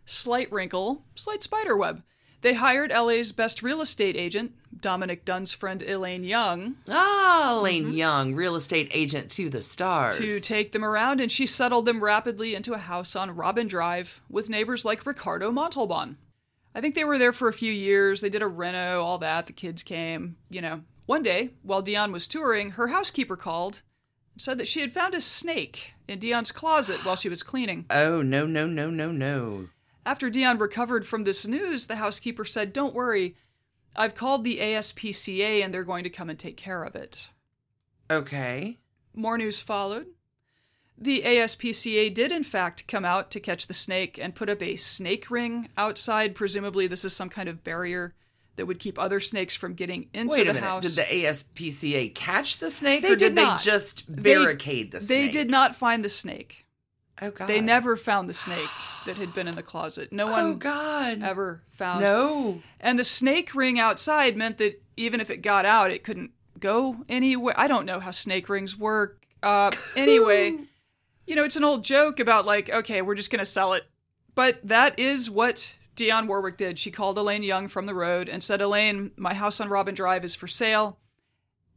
Slight 0.05 0.51
wrinkle, 0.51 1.03
slight 1.15 1.43
spiderweb. 1.43 2.01
They 2.41 2.53
hired 2.53 2.91
LA's 2.91 3.33
best 3.33 3.61
real 3.61 3.81
estate 3.81 4.15
agent, 4.15 4.53
Dominick 4.79 5.25
Dunne's 5.25 5.51
friend 5.51 5.81
Elaine 5.83 6.23
Young 6.23 6.75
Ah, 6.87 7.59
Lane 7.61 7.91
Young, 7.91 8.33
real 8.33 8.55
estate 8.55 8.89
agent 8.93 9.29
to 9.31 9.49
the 9.49 9.61
stars. 9.61 10.15
to 10.17 10.39
take 10.39 10.71
them 10.71 10.85
around, 10.85 11.19
and 11.19 11.29
she 11.29 11.45
settled 11.45 11.85
them 11.85 12.01
rapidly 12.01 12.55
into 12.55 12.73
a 12.73 12.77
house 12.77 13.13
on 13.15 13.35
Robin 13.35 13.67
Drive 13.67 14.21
with 14.29 14.49
neighbors 14.49 14.85
like 14.85 15.05
Ricardo 15.05 15.51
Montalban. 15.51 16.17
I 16.73 16.79
think 16.79 16.95
they 16.95 17.03
were 17.03 17.17
there 17.17 17.33
for 17.33 17.49
a 17.49 17.53
few 17.53 17.73
years. 17.73 18.21
They 18.21 18.29
did 18.29 18.41
a 18.41 18.47
reno, 18.47 19.01
all 19.03 19.17
that. 19.17 19.47
The 19.47 19.53
kids 19.53 19.83
came, 19.83 20.37
you 20.49 20.61
know. 20.61 20.81
One 21.09 21.23
day, 21.23 21.49
while 21.63 21.81
Dionne 21.81 22.11
was 22.11 22.27
touring, 22.27 22.73
her 22.73 22.89
housekeeper 22.89 23.35
called 23.35 23.81
and 24.35 24.39
said 24.39 24.59
that 24.59 24.67
she 24.67 24.81
had 24.81 24.93
found 24.93 25.15
a 25.15 25.21
snake 25.21 25.93
in 26.07 26.19
Dionne's 26.19 26.51
closet 26.51 27.03
while 27.03 27.15
she 27.15 27.29
was 27.29 27.41
cleaning. 27.41 27.87
oh, 27.89 28.21
no, 28.21 28.45
no, 28.45 28.67
no, 28.67 28.91
no, 28.91 29.11
no. 29.11 29.69
After 30.05 30.29
Dionne 30.29 30.61
recovered 30.61 31.07
from 31.07 31.23
this 31.23 31.47
news, 31.47 31.87
the 31.87 31.95
housekeeper 31.95 32.45
said, 32.45 32.73
Don't 32.73 32.93
worry, 32.93 33.35
I've 33.95 34.13
called 34.13 34.43
the 34.43 34.59
ASPCA 34.59 35.63
and 35.63 35.73
they're 35.73 35.83
going 35.83 36.03
to 36.03 36.11
come 36.11 36.29
and 36.29 36.37
take 36.37 36.57
care 36.57 36.83
of 36.83 36.95
it. 36.95 37.29
Okay. 38.11 38.77
More 39.15 39.39
news 39.39 39.59
followed. 39.59 40.09
The 40.95 41.23
ASPCA 41.23 42.13
did, 42.13 42.31
in 42.31 42.43
fact, 42.43 42.87
come 42.87 43.03
out 43.03 43.31
to 43.31 43.39
catch 43.39 43.65
the 43.65 43.73
snake 43.73 44.19
and 44.21 44.35
put 44.35 44.47
up 44.47 44.61
a 44.61 44.75
snake 44.75 45.31
ring 45.31 45.69
outside. 45.75 46.35
Presumably, 46.35 46.85
this 46.85 47.03
is 47.03 47.15
some 47.15 47.29
kind 47.29 47.49
of 47.49 47.63
barrier 47.63 48.13
that 48.59 48.65
would 48.65 48.77
keep 48.79 48.99
other 48.99 49.19
snakes 49.21 49.55
from 49.55 49.73
getting 49.73 50.09
into 50.13 50.33
Wait 50.35 50.47
the 50.47 50.53
minute. 50.53 50.63
house. 50.67 50.83
Did 50.83 50.91
the 50.91 51.01
ASPCA 51.25 52.13
catch 52.13 52.57
the 52.57 52.69
snake 52.69 53.01
They 53.01 53.13
or 53.13 53.15
did 53.15 53.33
did, 53.33 53.35
they 53.35 53.55
just 53.63 54.03
They- 54.13 54.21
barricade 54.21 54.91
the 54.91 54.99
snake? 55.01 55.07
They 55.07 55.31
did 55.31 55.49
not 55.49 55.75
find 55.75 56.03
the 56.03 56.09
snake. 56.09 56.65
Oh, 57.21 57.31
God. 57.31 57.47
They 57.47 57.59
never 57.61 57.95
found 57.97 58.29
the 58.29 58.33
snake 58.33 58.69
that 59.05 59.17
had 59.17 59.33
been 59.33 59.47
in 59.47 59.55
the 59.55 59.63
closet. 59.63 60.11
No 60.11 60.27
one 60.27 60.43
Oh, 60.45 60.53
God. 60.53 61.23
ever 61.23 61.63
found 61.69 62.01
No. 62.01 62.61
And 62.79 62.99
the 62.99 63.03
snake 63.05 63.55
ring 63.55 63.79
outside 63.79 64.35
meant 64.37 64.57
that 64.59 64.81
even 64.97 65.19
if 65.21 65.29
it 65.29 65.37
got 65.37 65.65
out, 65.65 65.89
it 65.91 66.03
couldn't 66.03 66.31
go 66.59 66.97
anywhere. 67.09 67.53
I 67.57 67.67
don't 67.67 67.85
know 67.85 67.99
how 68.01 68.11
snake 68.11 68.49
rings 68.49 68.77
work. 68.77 69.21
Uh, 69.41 69.71
anyway, 69.95 70.57
you 71.25 71.35
know, 71.35 71.43
it's 71.45 71.55
an 71.55 71.63
old 71.63 71.83
joke 71.85 72.19
about 72.19 72.45
like, 72.45 72.69
okay, 72.69 73.01
we're 73.01 73.15
just 73.15 73.31
going 73.31 73.39
to 73.39 73.45
sell 73.45 73.71
it. 73.73 73.83
But 74.35 74.59
that 74.67 74.97
is 74.99 75.29
what 75.29 75.75
Dionne 75.99 76.27
Warwick 76.27 76.57
did. 76.57 76.79
She 76.79 76.91
called 76.91 77.17
Elaine 77.17 77.43
Young 77.43 77.67
from 77.67 77.85
the 77.85 77.93
road 77.93 78.29
and 78.29 78.41
said, 78.41 78.61
Elaine, 78.61 79.11
my 79.17 79.33
house 79.33 79.59
on 79.59 79.67
Robin 79.69 79.93
Drive 79.93 80.23
is 80.23 80.33
for 80.35 80.47
sale, 80.47 80.97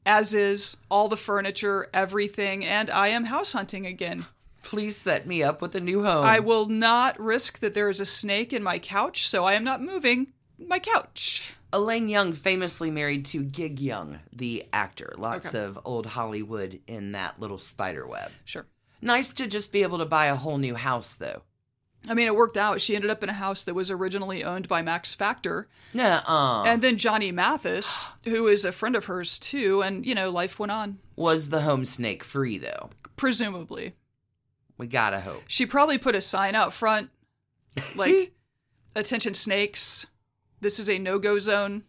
as 0.06 0.32
is 0.34 0.76
all 0.90 1.08
the 1.08 1.16
furniture, 1.16 1.88
everything, 1.92 2.64
and 2.64 2.88
I 2.90 3.08
am 3.08 3.24
house 3.24 3.52
hunting 3.52 3.84
again. 3.86 4.26
Please 4.62 4.96
set 4.96 5.26
me 5.26 5.42
up 5.42 5.60
with 5.60 5.74
a 5.74 5.80
new 5.80 6.04
home. 6.04 6.24
I 6.24 6.38
will 6.38 6.66
not 6.66 7.18
risk 7.18 7.58
that 7.58 7.74
there 7.74 7.88
is 7.88 7.98
a 7.98 8.06
snake 8.06 8.52
in 8.52 8.62
my 8.62 8.78
couch, 8.78 9.28
so 9.28 9.44
I 9.44 9.54
am 9.54 9.64
not 9.64 9.82
moving 9.82 10.28
my 10.58 10.78
couch. 10.78 11.42
Elaine 11.72 12.08
Young 12.08 12.32
famously 12.32 12.90
married 12.90 13.24
to 13.26 13.42
Gig 13.42 13.80
Young, 13.80 14.20
the 14.32 14.64
actor. 14.72 15.14
Lots 15.18 15.46
Okay. 15.46 15.58
of 15.64 15.80
old 15.84 16.06
Hollywood 16.06 16.80
in 16.86 17.12
that 17.12 17.40
little 17.40 17.58
spider 17.58 18.06
web. 18.06 18.30
Sure. 18.44 18.66
Nice 19.00 19.32
to 19.32 19.48
just 19.48 19.72
be 19.72 19.82
able 19.82 19.98
to 19.98 20.04
buy 20.04 20.26
a 20.26 20.36
whole 20.36 20.58
new 20.58 20.76
house, 20.76 21.14
though. 21.14 21.42
I 22.08 22.14
mean, 22.14 22.26
it 22.26 22.34
worked 22.34 22.56
out. 22.56 22.80
She 22.80 22.96
ended 22.96 23.10
up 23.10 23.22
in 23.22 23.28
a 23.28 23.34
house 23.34 23.62
that 23.62 23.74
was 23.74 23.90
originally 23.90 24.42
owned 24.42 24.66
by 24.66 24.82
Max 24.82 25.14
Factor, 25.14 25.68
Nuh-uh. 25.94 26.64
and 26.66 26.82
then 26.82 26.96
Johnny 26.98 27.30
Mathis, 27.30 28.04
who 28.24 28.48
is 28.48 28.64
a 28.64 28.72
friend 28.72 28.96
of 28.96 29.04
hers 29.04 29.38
too, 29.38 29.82
and 29.82 30.04
you 30.04 30.14
know, 30.14 30.28
life 30.30 30.58
went 30.58 30.72
on. 30.72 30.98
Was 31.16 31.50
the 31.50 31.60
home 31.62 31.84
snake 31.84 32.24
free, 32.24 32.58
though? 32.58 32.90
Presumably, 33.16 33.94
We 34.78 34.88
gotta 34.88 35.20
hope. 35.20 35.44
she 35.46 35.64
probably 35.64 35.96
put 35.98 36.16
a 36.16 36.20
sign 36.20 36.54
out 36.56 36.72
front, 36.72 37.10
like, 37.94 38.32
"Attention 38.96 39.34
snakes, 39.34 40.06
this 40.60 40.80
is 40.80 40.88
a 40.90 40.98
no-go 40.98 41.38
zone. 41.38 41.84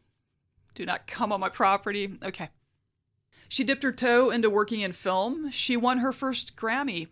Do 0.75 0.85
not 0.85 1.07
come 1.07 1.31
on 1.31 1.39
my 1.39 1.49
property." 1.49 2.17
Okay. 2.23 2.49
She 3.49 3.63
dipped 3.63 3.83
her 3.83 3.91
toe 3.91 4.29
into 4.31 4.49
working 4.49 4.81
in 4.81 4.91
film. 4.93 5.49
She 5.51 5.75
won 5.77 5.99
her 5.99 6.11
first 6.11 6.55
Grammy. 6.55 7.07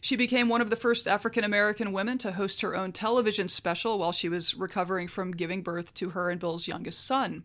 She 0.00 0.16
became 0.16 0.48
one 0.48 0.60
of 0.60 0.70
the 0.70 0.76
first 0.76 1.06
African 1.06 1.44
American 1.44 1.92
women 1.92 2.16
to 2.18 2.32
host 2.32 2.62
her 2.62 2.74
own 2.74 2.92
television 2.92 3.48
special 3.48 3.98
while 3.98 4.12
she 4.12 4.28
was 4.28 4.54
recovering 4.54 5.08
from 5.08 5.32
giving 5.32 5.62
birth 5.62 5.92
to 5.94 6.10
her 6.10 6.30
and 6.30 6.40
Bill's 6.40 6.66
youngest 6.66 7.04
son. 7.04 7.44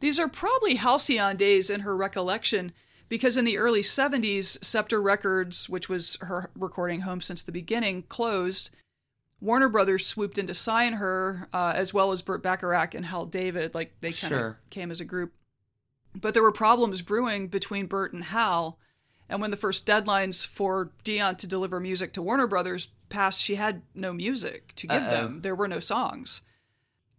These 0.00 0.20
are 0.20 0.28
probably 0.28 0.76
halcyon 0.76 1.36
days 1.36 1.70
in 1.70 1.80
her 1.80 1.96
recollection 1.96 2.72
because 3.08 3.36
in 3.36 3.44
the 3.44 3.58
early 3.58 3.82
70s, 3.82 4.62
Scepter 4.64 5.00
Records, 5.00 5.68
which 5.68 5.88
was 5.88 6.18
her 6.20 6.50
recording 6.56 7.00
home 7.00 7.20
since 7.20 7.42
the 7.42 7.52
beginning, 7.52 8.02
closed. 8.04 8.70
Warner 9.40 9.68
Brothers 9.68 10.06
swooped 10.06 10.38
in 10.38 10.46
to 10.46 10.54
sign 10.54 10.94
her, 10.94 11.48
uh, 11.52 11.72
as 11.74 11.92
well 11.92 12.12
as 12.12 12.22
Burt 12.22 12.42
Bacharach 12.42 12.94
and 12.94 13.06
Hal 13.06 13.26
David. 13.26 13.74
Like 13.74 13.94
they 14.00 14.12
kind 14.12 14.32
of 14.32 14.38
Sure. 14.38 14.58
came 14.70 14.90
as 14.90 15.00
a 15.00 15.04
group. 15.04 15.32
But 16.14 16.32
there 16.34 16.42
were 16.42 16.52
problems 16.52 17.02
brewing 17.02 17.48
between 17.48 17.86
Burt 17.86 18.12
and 18.12 18.24
Hal. 18.24 18.78
And 19.28 19.40
when 19.40 19.50
the 19.50 19.56
first 19.56 19.86
deadlines 19.86 20.46
for 20.46 20.90
Dionne 21.04 21.36
to 21.38 21.46
deliver 21.46 21.80
music 21.80 22.12
to 22.12 22.22
Warner 22.22 22.46
Brothers 22.46 22.88
passed, 23.08 23.40
she 23.40 23.56
had 23.56 23.82
no 23.94 24.12
music 24.12 24.72
to 24.76 24.86
give 24.86 25.02
Uh-oh. 25.02 25.10
them. 25.10 25.40
There 25.42 25.54
were 25.54 25.68
no 25.68 25.80
songs. 25.80 26.42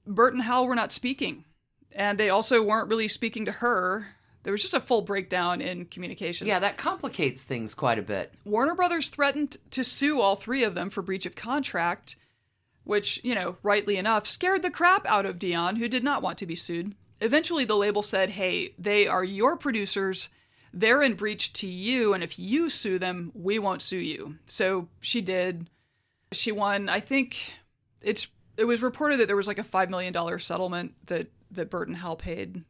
Burt 0.05 0.33
and 0.33 0.43
Hal 0.43 0.65
were 0.67 0.75
not 0.75 0.93
speaking. 0.93 1.43
And 1.91 2.17
they 2.17 2.29
also 2.29 2.61
weren't 2.61 2.89
really 2.89 3.07
speaking 3.07 3.45
to 3.45 3.51
her. 3.53 4.15
There 4.43 4.53
was 4.53 4.61
just 4.61 4.73
a 4.73 4.79
full 4.79 5.01
breakdown 5.01 5.59
in 5.59 5.85
communications. 5.85 6.47
Yeah, 6.47 6.59
that 6.59 6.77
complicates 6.77 7.43
things 7.43 7.73
quite 7.73 7.99
a 7.99 8.03
bit. 8.03 8.33
Warner 8.45 8.75
Brothers 8.75 9.09
threatened 9.09 9.57
to 9.71 9.83
sue 9.83 10.21
all 10.21 10.37
three 10.37 10.63
of 10.63 10.75
them 10.75 10.89
for 10.89 11.01
breach 11.01 11.25
of 11.25 11.35
contract, 11.35 12.15
which, 12.85 13.19
you 13.25 13.35
know, 13.35 13.57
rightly 13.63 13.97
enough, 13.97 14.25
scared 14.27 14.61
the 14.61 14.71
crap 14.71 15.05
out 15.07 15.25
of 15.25 15.39
Dionne, 15.39 15.77
who 15.77 15.89
did 15.89 16.03
not 16.03 16.21
want 16.21 16.37
to 16.37 16.45
be 16.45 16.55
sued. 16.55 16.95
Eventually, 17.19 17.65
the 17.65 17.75
label 17.75 18.01
said, 18.01 18.29
hey, 18.31 18.73
they 18.79 19.07
are 19.07 19.23
your 19.23 19.57
producers. 19.57 20.29
They're 20.79 21.01
in 21.01 21.15
breach 21.15 21.53
to 21.53 21.67
you, 21.67 22.13
and 22.13 22.23
if 22.23 22.37
you 22.37 22.69
sue 22.69 22.99
them, 22.99 23.31
we 23.33 23.57
won't 23.57 23.81
sue 23.81 23.97
you. 23.97 24.35
So 24.45 24.89
she 24.99 25.21
did. 25.21 25.69
She 26.31 26.51
won. 26.51 26.87
I 26.89 26.99
think 26.99 27.37
it's. 28.01 28.27
It 28.57 28.65
was 28.65 28.81
reported 28.81 29.19
that 29.19 29.27
there 29.27 29.35
was 29.35 29.47
like 29.47 29.59
a 29.59 29.63
five 29.63 29.89
million 29.89 30.13
dollar 30.13 30.37
settlement 30.39 30.93
that 31.07 31.27
that 31.51 31.69
Burton 31.69 31.95
Hal 31.95 32.15
paid. 32.15 32.63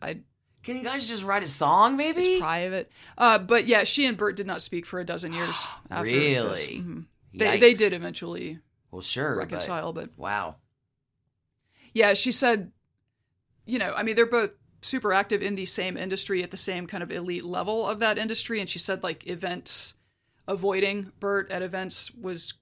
I 0.00 0.20
Can 0.62 0.76
you 0.76 0.82
guys 0.84 1.06
just 1.06 1.22
write 1.22 1.42
a 1.42 1.48
song, 1.48 1.96
maybe? 1.96 2.22
it's 2.22 2.40
private. 2.40 2.90
Uh, 3.18 3.36
but 3.38 3.66
yeah, 3.66 3.84
she 3.84 4.06
and 4.06 4.16
Burt 4.16 4.36
did 4.36 4.46
not 4.46 4.62
speak 4.62 4.86
for 4.86 4.98
a 5.00 5.04
dozen 5.04 5.32
years. 5.34 5.66
After. 5.90 6.04
Really? 6.10 6.78
Mhm. 6.82 7.04
They, 7.34 7.58
they 7.60 7.74
did 7.74 7.92
eventually 7.92 8.58
Well, 8.90 9.02
sure. 9.02 9.34
but- 9.36 9.38
reconcile, 9.52 9.92
but 9.92 10.10
wow. 10.16 10.56
yeah, 11.94 12.14
she 12.14 12.32
said, 12.32 12.72
you 13.66 13.78
know, 13.78 13.92
I 13.94 14.02
mean, 14.02 14.16
they're 14.16 14.26
both 14.26 14.50
super 14.82 15.12
active 15.12 15.42
in 15.42 15.54
the 15.54 15.64
same 15.64 15.96
industry 15.96 16.42
at 16.42 16.50
the 16.50 16.56
same 16.56 16.86
kind 16.86 17.02
of 17.02 17.10
elite 17.10 17.44
level 17.44 17.86
of 17.86 17.98
that 18.00 18.18
industry, 18.18 18.60
and 18.60 18.68
she 18.68 18.78
said 18.78 19.02
like 19.02 19.26
events, 19.26 19.94
avoiding 20.48 21.12
Burt 21.20 21.50
at 21.50 21.62
events 21.62 22.10
was 22.12 22.54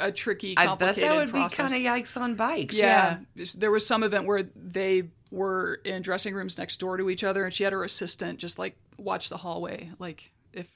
a 0.00 0.10
tricky, 0.10 0.56
complicated 0.56 1.04
I 1.04 1.06
bet 1.06 1.08
that 1.08 1.16
would 1.16 1.30
process. 1.30 1.56
be 1.56 1.62
kind 1.62 1.86
of 1.86 1.92
yikes 1.92 2.20
on 2.20 2.34
bikes. 2.34 2.76
Yeah. 2.76 3.18
There 3.56 3.70
was 3.70 3.86
some 3.86 4.02
event 4.02 4.26
where 4.26 4.42
they 4.56 5.10
were 5.30 5.80
in 5.84 6.02
dressing 6.02 6.34
rooms 6.34 6.58
next 6.58 6.78
door 6.80 6.96
to 6.96 7.08
each 7.08 7.22
other, 7.22 7.44
and 7.44 7.54
she 7.54 7.64
had 7.64 7.72
her 7.72 7.84
assistant 7.84 8.38
just 8.38 8.58
like 8.58 8.76
watch 8.98 9.28
the 9.28 9.36
hallway. 9.36 9.90
Like, 9.98 10.32
if 10.52 10.68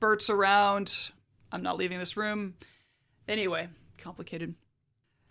Burt's 0.00 0.28
around, 0.28 1.10
I'm 1.50 1.62
not 1.62 1.78
leaving 1.78 1.98
this 1.98 2.16
room. 2.16 2.54
Anyway, 3.26 3.68
complicated. 3.98 4.54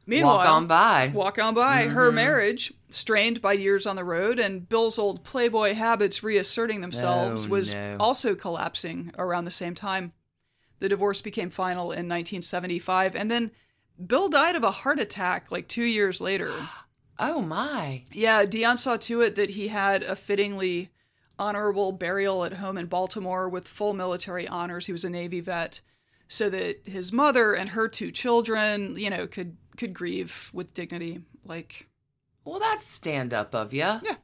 Meanwhile, 0.06 0.38
Walk 0.38 0.48
on 0.48 0.68
by. 0.68 1.12
Walk 1.14 1.40
on 1.40 1.54
by. 1.54 1.88
Her 1.88 2.08
mm-hmm. 2.08 2.16
marriage, 2.16 2.74
strained 2.90 3.42
by 3.42 3.54
years 3.54 3.86
on 3.86 3.96
the 3.96 4.04
road, 4.04 4.38
and 4.38 4.68
Bill's 4.68 5.00
old 5.00 5.24
playboy 5.24 5.74
habits 5.74 6.24
reasserting 6.24 6.82
themselves, 6.82 7.46
Oh, 7.46 7.50
was 7.50 7.74
no. 7.74 7.98
also 8.00 8.36
collapsing 8.36 9.14
around 9.18 9.46
the 9.46 9.52
same 9.52 9.76
time. 9.76 10.12
The 10.80 10.90
divorce 10.90 11.22
became 11.22 11.50
final 11.50 11.86
in 11.86 12.10
1975, 12.10 13.16
and 13.16 13.32
then 13.32 13.52
Bill 14.06 14.28
died 14.28 14.56
of 14.56 14.64
a 14.64 14.72
heart 14.72 15.00
attack 15.00 15.52
like 15.52 15.68
two 15.68 15.84
years 15.84 16.20
later. 16.22 16.52
Oh 17.20 17.42
my. 17.42 18.06
Yeah, 18.12 18.44
Dionne 18.44 18.80
saw 18.80 18.98
to 18.98 19.22
it 19.22 19.36
that 19.36 19.52
he 19.52 19.68
had 19.68 20.02
a 20.02 20.16
fittingly 20.16 20.90
honorable 21.38 21.92
burial 21.92 22.44
at 22.44 22.54
home 22.54 22.76
in 22.76 22.88
Baltimore 22.88 23.48
with 23.48 23.68
full 23.68 23.94
military 23.94 24.48
honors. 24.48 24.88
He 24.88 24.92
was 24.92 25.06
a 25.06 25.12
Navy 25.12 25.40
vet, 25.40 25.82
so 26.28 26.50
that 26.50 26.88
his 26.88 27.14
mother 27.14 27.54
and 27.54 27.70
her 27.70 27.88
two 27.88 28.12
children, 28.12 28.96
you 28.98 29.12
know, 29.12 29.28
could 29.28 29.58
could 29.78 29.94
grieve 29.94 30.50
with 30.54 30.74
dignity. 30.74 31.22
Like 31.46 31.88
Well, 32.46 32.60
that's 32.60 32.86
stand 32.86 33.34
up 33.34 33.54
of 33.54 33.74
you. 33.74 33.80
Yeah. 33.80 34.16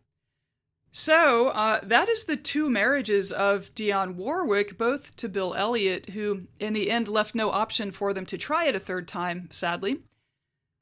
so, 0.91 1.49
uh, 1.49 1.79
that 1.83 2.09
is 2.09 2.25
the 2.25 2.37
two 2.37 2.69
marriages 2.69 3.31
of 3.31 3.73
Dionne 3.75 4.15
Warwick, 4.15 4.77
both 4.77 5.15
to 5.17 5.29
Bill 5.29 5.53
Elliott, 5.53 6.09
who 6.09 6.47
in 6.59 6.73
the 6.73 6.89
end 6.91 7.07
left 7.07 7.35
no 7.35 7.51
option 7.51 7.91
for 7.91 8.13
them 8.13 8.25
to 8.27 8.37
try 8.37 8.65
it 8.65 8.75
a 8.75 8.79
third 8.79 9.07
time, 9.07 9.49
sadly. 9.51 9.99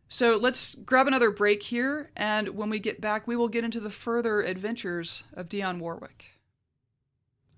So 0.09 0.37
let's 0.37 0.75
grab 0.75 1.07
another 1.07 1.31
break 1.31 1.63
here, 1.63 2.11
and 2.15 2.49
when 2.49 2.69
we 2.69 2.79
get 2.79 3.01
back, 3.01 3.27
we 3.27 3.35
will 3.35 3.49
get 3.49 3.65
into 3.65 3.81
the 3.81 3.89
further 3.89 4.41
adventures 4.41 5.23
of 5.33 5.49
Dionne 5.49 5.79
Warwick. 5.79 6.25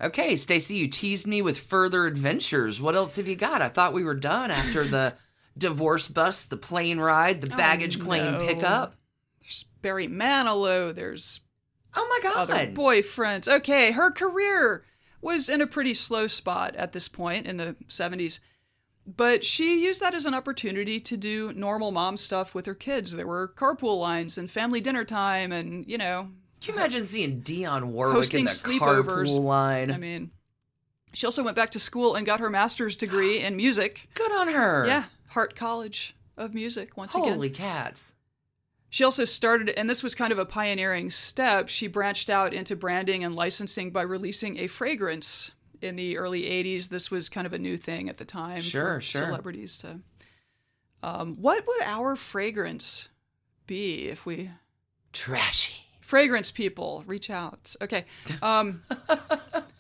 Okay, 0.02 0.36
Stacy, 0.36 0.76
you 0.76 0.88
teased 0.88 1.28
me 1.28 1.42
with 1.42 1.60
further 1.60 2.06
adventures. 2.08 2.80
What 2.80 2.96
else 2.96 3.18
have 3.18 3.28
you 3.28 3.36
got? 3.36 3.62
I 3.62 3.68
thought 3.68 3.94
we 3.94 4.04
were 4.04 4.16
done 4.16 4.50
after 4.50 4.88
the 4.88 5.14
divorce 5.58 6.08
bus, 6.08 6.44
the 6.44 6.58
plane 6.58 7.00
ride, 7.00 7.42
the 7.42 7.54
oh, 7.54 7.58
baggage 7.58 8.00
claim 8.00 8.34
no. 8.34 8.46
pickup. 8.46 8.96
There's 9.42 9.66
Barry 9.82 10.08
Manilow, 10.08 10.94
there's 10.94 11.42
Oh 11.96 12.08
my 12.10 12.30
god, 12.30 12.50
other 12.50 12.68
boyfriends. 12.68 13.48
Okay, 13.48 13.92
her 13.92 14.12
career 14.12 14.86
was 15.22 15.50
in 15.50 15.62
a 15.62 15.68
pretty 15.68 15.94
slow 15.94 16.28
spot 16.28 16.76
at 16.76 16.94
this 16.94 17.08
point 17.08 17.48
in 17.48 17.58
the 17.58 17.76
70s. 17.88 18.40
But 19.06 19.44
she 19.44 19.84
used 19.84 20.00
that 20.02 20.14
as 20.14 20.26
an 20.26 20.36
opportunity 20.36 21.00
to 21.00 21.18
do 21.18 21.52
normal 21.54 21.92
mom 21.92 22.16
stuff 22.16 22.54
with 22.54 22.68
her 22.68 22.76
kids. 22.76 23.14
There 23.14 23.26
were 23.26 23.52
carpool 23.58 24.00
lines 24.00 24.38
and 24.38 24.52
family 24.52 24.82
dinner 24.82 25.04
time 25.04 25.52
and, 25.52 25.86
you 25.88 25.98
know, 25.98 26.30
Can 26.62 26.76
you 26.76 26.80
imagine 26.80 27.04
seeing 27.06 27.42
Dionne 27.42 27.86
Warwick 27.86 28.34
in 28.36 28.46
the 28.46 28.52
sleepovers. 28.52 28.80
carpool 28.80 29.44
line? 29.44 29.92
I 29.92 29.98
mean, 29.98 30.30
she 31.14 31.26
also 31.26 31.42
went 31.42 31.56
back 31.56 31.72
to 31.72 31.80
school 31.80 32.14
and 32.14 32.26
got 32.26 32.40
her 32.40 32.52
master's 32.52 32.96
degree 32.96 33.40
in 33.40 33.56
music. 33.56 34.10
Good 34.14 34.32
on 34.32 34.50
her. 34.50 34.86
Yeah, 34.86 35.06
Hart 35.30 35.56
College 35.56 36.16
of 36.38 36.54
Music 36.54 36.98
once 36.98 37.16
again. 37.16 37.34
Holy 37.34 37.50
cats. 37.50 38.16
She 38.90 39.04
also 39.04 39.24
started, 39.26 39.70
and 39.70 39.88
this 39.88 40.02
was 40.02 40.16
kind 40.16 40.32
of 40.32 40.40
a 40.40 40.46
pioneering 40.46 41.12
step. 41.12 41.68
She 41.68 41.88
branched 41.88 42.30
out 42.30 42.54
into 42.54 42.76
branding 42.76 43.24
and 43.24 43.36
licensing 43.36 43.92
by 43.92 44.02
releasing 44.02 44.58
a 44.58 44.68
fragrance 44.68 45.52
in 45.82 45.96
the 45.96 46.18
early 46.18 46.44
80s. 46.44 46.90
This 46.90 47.12
was 47.12 47.30
kind 47.30 47.46
of 47.46 47.54
a 47.54 47.60
new 47.60 47.78
thing 47.78 48.10
at 48.10 48.18
the 48.18 48.26
time. 48.26 48.62
Sure, 48.62 48.96
for 48.96 49.02
sure. 49.02 49.26
Celebrities 49.26 49.78
to. 49.80 50.00
Um, 51.04 51.36
what 51.36 51.66
would 51.68 51.82
our 51.84 52.16
fragrance 52.16 53.08
be 53.68 54.10
if 54.10 54.26
we. 54.26 54.50
Trashy. 55.14 55.74
Fragrance 56.02 56.50
people, 56.50 57.04
reach 57.06 57.30
out. 57.30 57.76
Okay. 57.82 58.06
Um, 58.42 58.82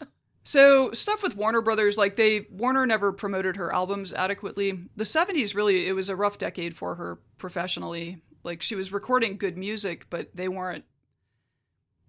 so 0.50 0.92
stuff 0.94 1.22
with 1.22 1.36
Warner 1.36 1.62
Brothers, 1.62 1.96
like 1.96 2.16
they 2.16 2.48
Warner 2.50 2.88
never 2.88 3.12
promoted 3.14 3.56
her 3.58 3.72
albums 3.72 4.12
adequately. 4.12 4.72
The 4.96 5.04
'70s 5.04 5.54
really, 5.54 5.88
it 5.88 5.92
was 5.94 6.10
a 6.10 6.16
rough 6.16 6.40
decade 6.40 6.76
for 6.76 6.96
her 6.96 7.20
professionally. 7.38 8.24
Like 8.44 8.64
she 8.64 8.74
was 8.74 8.92
recording 8.92 9.38
good 9.38 9.60
music, 9.60 10.08
but 10.10 10.36
they 10.36 10.48
weren't. 10.48 10.86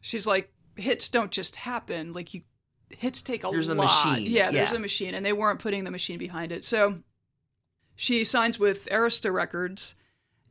She's 0.00 0.26
like 0.26 0.50
hits 0.76 1.10
don't 1.10 1.30
just 1.30 1.56
happen. 1.56 2.14
Like 2.14 2.32
you, 2.32 2.40
hits 2.88 3.20
take 3.20 3.44
a 3.44 3.50
There's 3.50 3.68
a 3.68 3.74
lot. 3.74 4.06
machine, 4.06 4.32
Yeah, 4.32 4.50
there's 4.50 4.70
yeah. 4.70 4.76
a 4.76 4.80
machine, 4.80 5.14
and 5.14 5.26
they 5.26 5.34
weren't 5.34 5.58
putting 5.60 5.84
the 5.84 5.90
machine 5.90 6.18
behind 6.18 6.50
it. 6.50 6.64
So 6.64 7.02
she 7.94 8.24
signs 8.24 8.58
with 8.58 8.86
Arista 8.86 9.30
Records, 9.30 9.94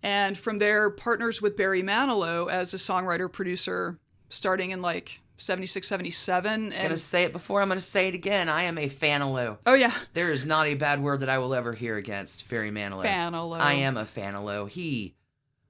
and 0.03 0.37
from 0.37 0.59
there 0.59 0.91
partners 0.91 1.41
with 1.41 1.57
Barry 1.57 1.81
Manilow 1.81 2.51
as 2.51 2.71
a 2.71 2.77
songwriter 2.77 3.31
producer, 3.31 3.97
starting 4.29 4.69
in 4.69 4.83
like 4.83 5.21
76, 5.41 5.87
77. 5.87 6.69
gonna 6.69 6.97
say 6.97 7.23
it 7.23 7.31
before, 7.33 7.61
I'm 7.61 7.67
gonna 7.69 7.81
say 7.81 8.07
it 8.09 8.13
again. 8.15 8.49
I 8.49 8.63
am 8.63 8.77
a 8.77 8.89
Fanilow. 8.89 9.57
oh 9.65 9.73
yeah, 9.73 9.93
There 10.13 10.31
is 10.31 10.45
not 10.45 10.67
a 10.67 10.75
bad 10.75 11.01
word 11.01 11.21
that 11.21 11.29
I 11.29 11.37
will 11.39 11.53
ever 11.53 11.73
hear 11.73 11.95
against 11.97 12.47
Barry 12.49 12.71
Manilow. 12.71 13.03
Manilow. 13.03 13.59
I 13.59 13.73
am 13.73 13.97
a 13.97 14.03
Fanilow. 14.03 14.69
He 14.69 15.15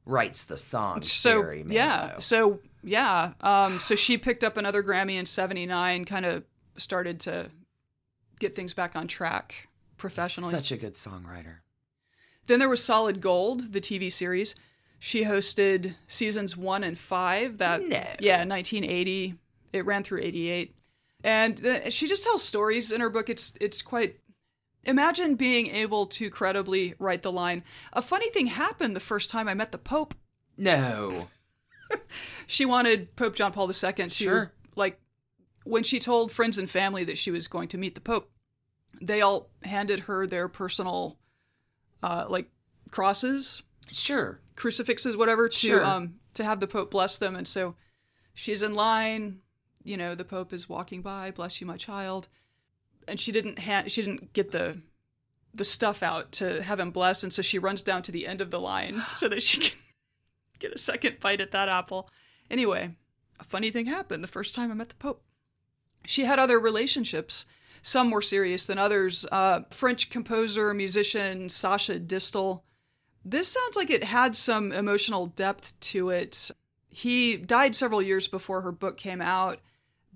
writes 0.05 0.45
the 0.45 0.58
songs. 0.58 1.12
so 1.12 1.41
Barry 1.41 1.63
Manilow. 1.63 1.73
yeah 1.73 2.19
so 2.19 2.60
yeah 2.84 3.34
um 3.41 3.79
so 3.79 3.93
she 3.93 4.17
picked 4.17 4.43
up 4.43 4.58
another 4.58 4.82
grammy 4.82 5.19
in 5.19 5.25
79 5.27 6.05
kind 6.05 6.25
of 6.25 6.43
started 6.77 7.19
to 7.19 7.51
get 8.39 8.55
things 8.55 8.73
back 8.73 8.95
on 8.95 9.08
track 9.08 9.67
professionally 9.97 10.51
Such 10.51 10.71
a 10.71 10.77
good 10.77 10.93
songwriter. 10.95 11.58
then 12.47 12.58
there 12.58 12.69
was 12.69 12.84
solid 12.84 13.21
gold 13.21 13.71
the 13.73 13.82
tv 13.82 14.12
series 14.12 14.55
she 14.97 15.25
hosted 15.25 15.93
seasons 16.08 16.58
one 16.58 16.84
and 16.84 16.97
five 16.97 17.58
that 17.60 17.82
No. 17.82 17.97
yeah 18.19 18.45
1980 18.45 19.36
it 19.73 19.86
ran 19.86 20.03
through 20.03 20.21
88 20.21 20.75
and 21.23 21.65
uh, 21.65 21.89
she 21.89 22.08
just 22.08 22.23
tells 22.23 22.43
stories 22.43 22.91
in 22.91 23.01
her 23.01 23.10
book 23.10 23.29
it's 23.29 23.53
it's 23.60 23.82
quite 23.82 24.19
imagine 24.84 25.36
being 25.36 25.67
able 25.67 26.05
to 26.05 26.29
credibly 26.29 26.93
write 26.99 27.21
the 27.23 27.32
line 27.32 27.63
a 27.93 28.01
funny 28.01 28.29
thing 28.29 28.47
happened 28.47 28.95
the 28.95 28.99
first 29.01 29.29
time 29.29 29.47
i 29.47 29.53
met 29.53 29.71
the 29.71 29.77
pope 29.77 30.13
No. 30.58 31.27
she 32.47 32.65
wanted 32.65 33.15
Pope 33.15 33.36
John 33.36 33.51
Paul 33.51 33.67
II 33.69 33.91
to 33.93 34.10
Sure. 34.10 34.53
like 34.75 34.99
when 35.63 35.84
she 35.84 35.99
told 35.99 36.32
friends 36.32 36.58
and 36.58 36.69
family 36.69 37.03
that 37.03 37.17
she 37.17 37.32
was 37.32 37.47
going 37.47 37.67
to 37.69 37.77
meet 37.77 37.95
the 37.95 38.01
Pope, 38.01 38.29
they 39.01 39.21
all 39.21 39.49
handed 39.63 40.01
her 40.01 40.25
their 40.27 40.47
personal 40.47 41.17
uh 42.03 42.25
like 42.29 42.49
crosses, 42.91 43.63
Sure. 43.91 44.39
crucifixes, 44.55 45.15
whatever, 45.17 45.49
to 45.49 45.55
Sure. 45.55 45.86
um 45.86 46.15
to 46.36 46.43
have 46.43 46.60
the 46.60 46.67
Pope 46.67 46.91
bless 46.91 47.17
them. 47.17 47.36
And 47.36 47.47
so 47.47 47.75
she's 48.34 48.62
in 48.63 48.73
line, 48.73 49.39
you 49.83 49.97
know, 49.97 50.15
the 50.15 50.25
Pope 50.25 50.53
is 50.53 50.69
walking 50.69 51.01
by, 51.01 51.31
bless 51.31 51.59
you, 51.61 51.67
my 51.67 51.77
child. 51.77 52.27
And 53.07 53.19
she 53.19 53.31
didn't 53.31 53.59
hand 53.59 53.91
she 53.91 54.01
didn't 54.01 54.33
get 54.33 54.51
the 54.51 54.81
the 55.53 55.63
stuff 55.63 56.03
out 56.03 56.31
to 56.33 56.61
have 56.61 56.79
him 56.79 56.91
bless, 56.91 57.23
and 57.23 57.33
so 57.33 57.41
she 57.41 57.57
runs 57.57 57.81
down 57.81 58.03
to 58.03 58.11
the 58.11 58.27
end 58.27 58.41
of 58.41 58.51
the 58.51 58.59
line 58.59 59.03
so 59.11 59.27
that 59.27 59.41
she 59.41 59.61
can 59.61 59.77
get 60.59 60.73
a 60.73 60.77
second 60.77 61.19
bite 61.19 61.41
at 61.41 61.51
that 61.51 61.69
apple. 61.69 62.09
Anyway, 62.51 62.95
a 63.39 63.43
funny 63.43 63.71
thing 63.71 63.85
happened 63.85 64.23
the 64.23 64.27
first 64.27 64.53
time 64.53 64.71
I 64.71 64.75
met 64.75 64.89
the 64.89 64.95
Pope. 64.95 65.23
She 66.05 66.25
had 66.25 66.39
other 66.39 66.59
relationships. 66.59 67.45
Some 67.81 68.09
more 68.09 68.21
serious 68.21 68.65
than 68.65 68.77
others. 68.77 69.25
Uh, 69.31 69.61
French 69.69 70.09
composer, 70.09 70.73
musician 70.73 71.47
Sacha 71.47 71.99
Distel. 71.99 72.61
This 73.23 73.47
sounds 73.47 73.75
like 73.75 73.89
it 73.89 74.03
had 74.03 74.35
some 74.35 74.71
emotional 74.71 75.27
depth 75.27 75.79
to 75.81 76.09
it. 76.09 76.51
He 76.89 77.37
died 77.37 77.75
several 77.75 78.01
years 78.01 78.27
before 78.27 78.61
her 78.61 78.71
book 78.71 78.97
came 78.97 79.21
out, 79.21 79.59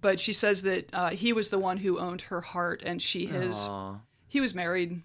but 0.03 0.19
she 0.19 0.33
says 0.33 0.61
that 0.61 0.89
uh, 0.93 1.09
he 1.09 1.33
was 1.33 1.49
the 1.49 1.57
one 1.57 1.77
who 1.77 1.97
owned 1.97 2.21
her 2.21 2.41
heart 2.41 2.83
and 2.85 3.01
she 3.01 3.25
his. 3.25 3.65
Aw. 3.67 3.95
He 4.27 4.39
was 4.39 4.53
married. 4.53 5.01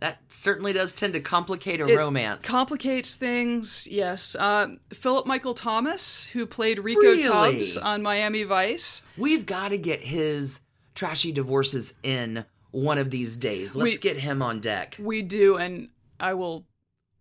That 0.00 0.18
certainly 0.28 0.72
does 0.72 0.92
tend 0.92 1.12
to 1.12 1.20
complicate 1.20 1.80
a 1.80 1.86
It 1.86 1.96
romance. 1.96 2.44
Complicates 2.44 3.14
things, 3.14 3.86
yes. 3.88 4.34
Uh, 4.34 4.74
Philip 4.92 5.26
Michael 5.26 5.54
Thomas, 5.54 6.24
who 6.24 6.44
played 6.44 6.80
Rico 6.80 7.00
Really? 7.00 7.22
Tubbs 7.22 7.76
on 7.76 8.02
Miami 8.02 8.42
Vice. 8.42 9.02
We've 9.16 9.46
got 9.46 9.68
to 9.68 9.78
get 9.78 10.00
his 10.00 10.58
trashy 10.96 11.30
divorces 11.30 11.94
in 12.02 12.44
one 12.72 12.98
of 12.98 13.10
these 13.10 13.36
days. 13.36 13.76
Let's 13.76 13.92
We- 13.92 13.98
get 13.98 14.18
him 14.18 14.42
on 14.42 14.58
deck. 14.58 14.96
We 14.98 15.22
do, 15.22 15.56
and 15.56 15.88
I 16.18 16.34
will. 16.34 16.66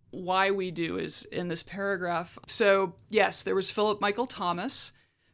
Why 0.09 0.51
we 0.51 0.71
do 0.71 0.97
is 0.97 1.23
in 1.31 1.47
this 1.47 1.63
paragraph. 1.63 2.37
So, 2.45 2.95
yes, 3.09 3.43
there 3.43 3.55
was 3.55 3.71
Philip 3.71 4.01
Michael 4.01 4.25
Thomas, 4.27 4.91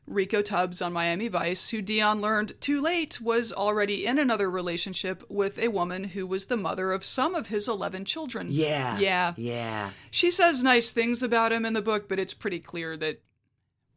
Rico 0.08 0.41
Tubbs 0.41 0.82
on 0.82 0.93
Miami 0.93 1.28
Vice, 1.28 1.70
who 1.70 1.82
Dionne 1.82 2.22
learned 2.22 2.60
too 2.62 2.82
late 2.82 3.20
was 3.20 3.52
already 3.52 4.06
in 4.06 4.17
another 4.17 4.50
relationship 4.50 5.24
with 5.30 5.60
a 5.60 5.67
woman 5.67 6.06
who 6.06 6.26
was 6.26 6.46
the 6.46 6.58
mother 6.58 6.93
of 6.93 7.04
some 7.04 7.36
of 7.36 7.48
his 7.48 7.67
11 7.67 8.06
children. 8.06 8.48
Yeah. 8.50 8.98
Yeah. 8.98 9.34
Yeah. 9.36 9.89
She 10.10 10.32
says 10.32 10.63
nice 10.63 10.91
things 10.91 11.22
about 11.22 11.52
him 11.52 11.65
in 11.65 11.74
the 11.74 11.82
book, 11.82 12.08
but 12.08 12.20
it's 12.20 12.34
pretty 12.34 12.60
clear 12.60 12.96
that 12.98 13.22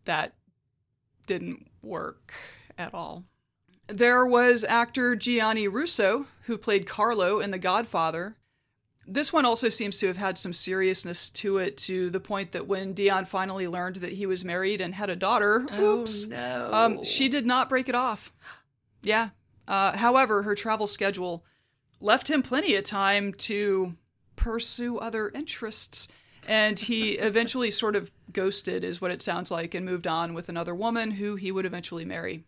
that 0.05 0.35
didn't 1.27 1.68
work 1.81 2.35
at 2.77 2.92
all. 2.92 3.25
There 3.87 4.27
was 4.27 4.64
actor 4.64 5.16
Gianni 5.16 5.68
Russo, 5.68 6.27
who 6.42 6.59
played 6.59 6.87
Carlo 6.87 7.40
in 7.40 7.51
The 7.51 7.59
Godfather. 7.59 8.37
This 9.06 9.32
one 9.32 9.44
also 9.44 9.68
seems 9.70 9.98
to 9.98 10.06
have 10.06 10.18
had 10.18 10.38
some 10.38 10.52
seriousness 10.52 11.30
to 11.30 11.58
it, 11.58 11.76
to 11.78 12.10
the 12.10 12.20
point 12.20 12.52
that 12.52 12.66
when 12.68 12.94
Dionne 12.94 13.26
finally 13.26 13.66
learned 13.66 13.96
that 13.96 14.12
he 14.12 14.26
was 14.26 14.44
married 14.44 14.80
and 14.80 14.94
had 14.94 15.10
a 15.10 15.16
daughter, 15.16 15.66
oops, 15.80 16.26
Oh, 16.26 16.28
no. 16.28 16.70
um, 16.72 17.04
she 17.04 17.28
did 17.28 17.44
not 17.46 17.68
break 17.68 17.88
it 17.88 17.94
off. 17.94 18.32
Yeah. 19.02 19.30
Uh, 19.66 19.96
however, 19.96 20.42
her 20.44 20.54
travel 20.54 20.86
schedule 20.86 21.44
left 22.00 22.28
him 22.30 22.42
plenty 22.42 22.74
of 22.76 22.84
time 22.84 23.32
to 23.34 23.94
pursue 24.36 24.98
other 24.98 25.30
interests. 25.30 26.06
And 26.46 26.78
he 26.78 27.12
eventually 27.18 27.70
sort 27.70 27.96
of 27.96 28.12
ghosted, 28.32 28.84
is 28.84 29.00
what 29.00 29.10
it 29.10 29.22
sounds 29.22 29.50
like, 29.50 29.74
and 29.74 29.84
moved 29.84 30.06
on 30.06 30.34
with 30.34 30.48
another 30.48 30.74
woman 30.74 31.12
who 31.12 31.36
he 31.36 31.50
would 31.50 31.66
eventually 31.66 32.04
marry. 32.04 32.44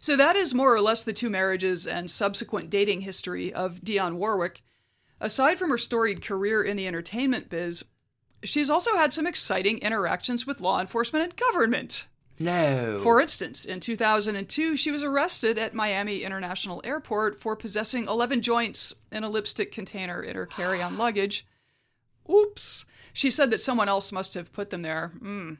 So 0.00 0.16
that 0.16 0.36
is 0.36 0.54
more 0.54 0.74
or 0.74 0.80
less 0.80 1.02
the 1.04 1.12
two 1.12 1.28
marriages 1.28 1.86
and 1.86 2.10
subsequent 2.10 2.70
dating 2.70 3.02
history 3.02 3.52
of 3.52 3.80
Dionne 3.80 4.14
Warwick. 4.14 4.62
Aside 5.20 5.58
from 5.58 5.70
her 5.70 5.78
storied 5.78 6.22
career 6.22 6.62
in 6.62 6.76
the 6.76 6.86
entertainment 6.86 7.48
biz, 7.48 7.84
she's 8.42 8.70
also 8.70 8.96
had 8.96 9.12
some 9.12 9.26
exciting 9.26 9.78
interactions 9.78 10.46
with 10.46 10.60
law 10.60 10.80
enforcement 10.80 11.24
and 11.24 11.36
government. 11.36 12.06
No. 12.40 12.98
For 12.98 13.20
instance, 13.20 13.64
in 13.64 13.80
2002, 13.80 14.76
she 14.76 14.92
was 14.92 15.02
arrested 15.02 15.58
at 15.58 15.74
Miami 15.74 16.22
International 16.22 16.80
Airport 16.84 17.40
for 17.40 17.56
possessing 17.56 18.06
11 18.06 18.42
joints 18.42 18.94
in 19.10 19.24
a 19.24 19.28
lipstick 19.28 19.72
container 19.72 20.22
in 20.22 20.36
her 20.36 20.46
carry 20.46 20.80
on 20.80 20.96
luggage. 20.98 21.46
Oops. 22.30 22.84
She 23.12 23.30
said 23.30 23.50
that 23.50 23.60
someone 23.60 23.88
else 23.88 24.12
must 24.12 24.34
have 24.34 24.52
put 24.52 24.70
them 24.70 24.82
there. 24.82 25.12
Mm. 25.20 25.58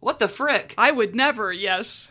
what 0.00 0.18
the 0.18 0.26
frick? 0.28 0.74
I 0.76 0.90
would 0.90 1.14
never, 1.14 1.52
yes. 1.52 2.08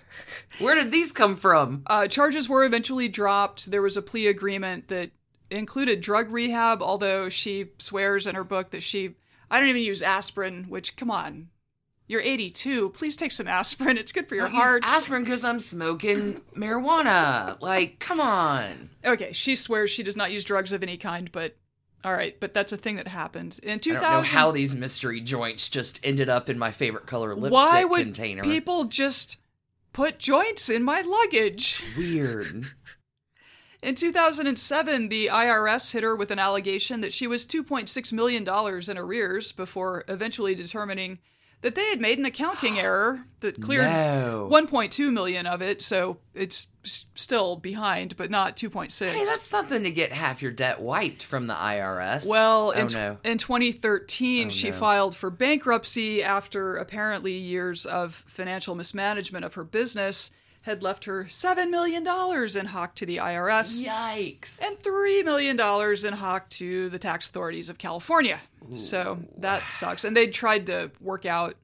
Where 0.59 0.75
did 0.75 0.91
these 0.91 1.11
come 1.11 1.35
from? 1.35 1.83
Uh, 1.87 2.07
charges 2.07 2.47
were 2.47 2.63
eventually 2.63 3.09
dropped. 3.09 3.69
There 3.69 3.81
was 3.81 3.97
a 3.97 4.01
plea 4.01 4.27
agreement 4.27 4.87
that 4.87 5.11
included 5.51 6.01
drug 6.01 6.29
rehab, 6.31 6.81
although 6.81 7.29
she 7.29 7.71
swears 7.79 8.27
in 8.27 8.35
her 8.35 8.43
book 8.43 8.71
that 8.71 8.83
she. 8.83 9.15
I 9.51 9.59
don't 9.59 9.69
even 9.69 9.81
use 9.81 10.01
aspirin, 10.01 10.65
which, 10.65 10.95
come 10.95 11.09
on. 11.09 11.49
You're 12.07 12.21
82. 12.21 12.89
Please 12.89 13.15
take 13.15 13.31
some 13.31 13.47
aspirin. 13.47 13.97
It's 13.97 14.11
good 14.11 14.27
for 14.27 14.35
your 14.35 14.47
heart. 14.47 14.83
aspirin 14.83 15.23
because 15.23 15.43
I'm 15.43 15.59
smoking 15.59 16.41
marijuana. 16.55 17.59
Like, 17.61 17.99
come 17.99 18.19
on. 18.19 18.89
Okay, 19.05 19.31
she 19.31 19.55
swears 19.55 19.91
she 19.91 20.03
does 20.03 20.15
not 20.15 20.31
use 20.31 20.43
drugs 20.43 20.71
of 20.71 20.81
any 20.83 20.97
kind, 20.97 21.31
but 21.31 21.55
all 22.03 22.13
right, 22.13 22.39
but 22.39 22.53
that's 22.53 22.71
a 22.71 22.77
thing 22.77 22.95
that 22.95 23.07
happened 23.07 23.59
in 23.61 23.73
I 23.73 23.77
2000. 23.77 24.01
don't 24.01 24.23
know 24.23 24.27
how 24.27 24.51
these 24.51 24.73
mystery 24.73 25.19
joints 25.21 25.69
just 25.69 25.99
ended 26.03 26.29
up 26.29 26.49
in 26.49 26.57
my 26.57 26.71
favorite 26.71 27.05
color 27.05 27.35
lipstick 27.35 27.51
why 27.53 27.83
would 27.83 28.03
container. 28.05 28.43
people 28.43 28.85
just 28.85 29.37
put 29.93 30.17
joints 30.17 30.69
in 30.69 30.81
my 30.83 31.01
luggage. 31.01 31.83
Weird. 31.97 32.67
In 33.81 33.95
2007, 33.95 35.07
the 35.09 35.27
IRS 35.27 35.91
hit 35.91 36.03
her 36.03 36.15
with 36.15 36.31
an 36.31 36.39
allegation 36.39 37.01
that 37.01 37.13
she 37.13 37.27
was 37.27 37.45
$2.6 37.45 38.11
million 38.13 38.43
in 38.89 38.97
arrears 38.97 39.51
before 39.53 40.03
eventually 40.09 40.53
determining 40.53 41.19
that 41.61 41.75
they 41.75 41.89
had 41.89 41.99
made 42.01 42.17
an 42.19 42.25
accounting 42.25 42.77
error 42.79 43.25
that 43.39 43.61
cleared 43.61 43.85
No. 43.85 44.49
1.2 44.51 45.11
million 45.11 45.45
of 45.45 45.61
it, 45.61 45.81
so 45.81 46.17
it's 46.33 46.67
still 46.83 47.55
behind, 47.55 48.17
but 48.17 48.29
not 48.29 48.57
2.6. 48.57 49.11
Hey, 49.11 49.23
that's 49.25 49.45
something 49.45 49.83
to 49.83 49.91
get 49.91 50.11
half 50.11 50.41
your 50.41 50.51
debt 50.51 50.81
wiped 50.81 51.23
from 51.23 51.47
the 51.47 51.53
IRS. 51.53 52.27
Well, 52.27 52.73
oh 52.75 52.79
in, 52.79 52.87
no. 52.87 53.17
in 53.23 53.37
2013, 53.37 54.47
Oh, 54.47 54.49
she 54.49 54.71
no. 54.71 54.75
filed 54.75 55.15
for 55.15 55.29
bankruptcy 55.29 56.21
after 56.21 56.75
apparently 56.75 57.33
years 57.33 57.85
of 57.85 58.23
financial 58.27 58.75
mismanagement 58.75 59.45
of 59.45 59.53
her 59.53 59.63
business 59.63 60.31
had 60.69 60.83
left 60.83 61.05
her 61.05 61.25
$7 61.25 61.69
million 61.69 62.07
in 62.07 62.65
hock 62.67 62.95
to 62.95 63.05
the 63.05 63.17
IRS 63.17 63.83
Yikes. 63.83 64.61
and 64.61 64.77
$3 64.79 65.25
million 65.25 65.59
in 65.59 66.13
hock 66.13 66.47
to 66.49 66.89
the 66.89 66.99
tax 66.99 67.27
authorities 67.27 67.69
of 67.69 67.77
California. 67.77 68.39
So 68.71 69.19
that 69.37 69.63
sucks. 69.71 70.03
And 70.03 70.15
they 70.15 70.27
tried 70.27 70.67
to 70.67 70.91
work 71.01 71.25
out 71.25 71.55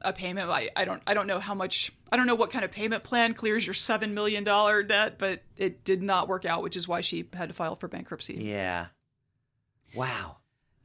a 0.00 0.12
payment. 0.12 0.48
I, 0.48 0.70
I 0.74 0.84
don't 0.84 1.02
I 1.06 1.12
don't 1.12 1.26
know 1.26 1.38
how 1.40 1.54
much 1.54 1.92
I 2.10 2.16
don't 2.16 2.26
know 2.26 2.34
what 2.34 2.50
kind 2.50 2.64
of 2.64 2.70
payment 2.70 3.04
plan 3.04 3.34
clears 3.34 3.66
your 3.66 3.74
$7 3.74 4.12
million 4.12 4.42
debt, 4.44 5.18
but 5.18 5.42
it 5.56 5.84
did 5.84 6.02
not 6.02 6.28
work 6.28 6.44
out, 6.44 6.62
which 6.62 6.76
is 6.76 6.88
why 6.88 7.02
she 7.02 7.28
had 7.34 7.48
to 7.50 7.54
file 7.54 7.76
for 7.76 7.88
bankruptcy. 7.88 8.34
yeah. 8.34 8.86
Wow. 9.94 10.36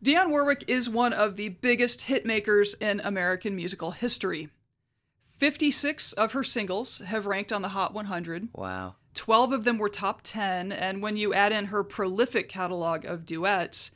Dionne 0.03 0.29
Warwick 0.29 0.65
is 0.67 0.89
one 0.89 1.13
of 1.13 1.37
the 1.37 1.49
biggest 1.49 2.01
hit 2.01 2.25
makers 2.25 2.73
in 2.73 2.99
American 3.01 3.55
musical 3.55 3.91
history. 3.91 4.49
56 5.43 6.13
of 6.13 6.31
her 6.31 6.41
singles 6.41 6.99
have 6.99 7.25
ranked 7.25 7.51
on 7.51 7.61
the 7.61 7.67
Hot 7.67 7.93
100. 7.93 8.47
Wow. 8.53 8.95
12 9.13 9.51
of 9.51 9.63
them 9.65 9.77
were 9.77 9.89
top 9.89 10.21
10, 10.23 10.71
and 10.71 11.01
when 11.01 11.17
you 11.17 11.33
add 11.33 11.51
in 11.51 11.65
her 11.65 11.83
prolific 11.83 12.47
catalog 12.47 13.03
of 13.03 13.25
duets, 13.25 13.91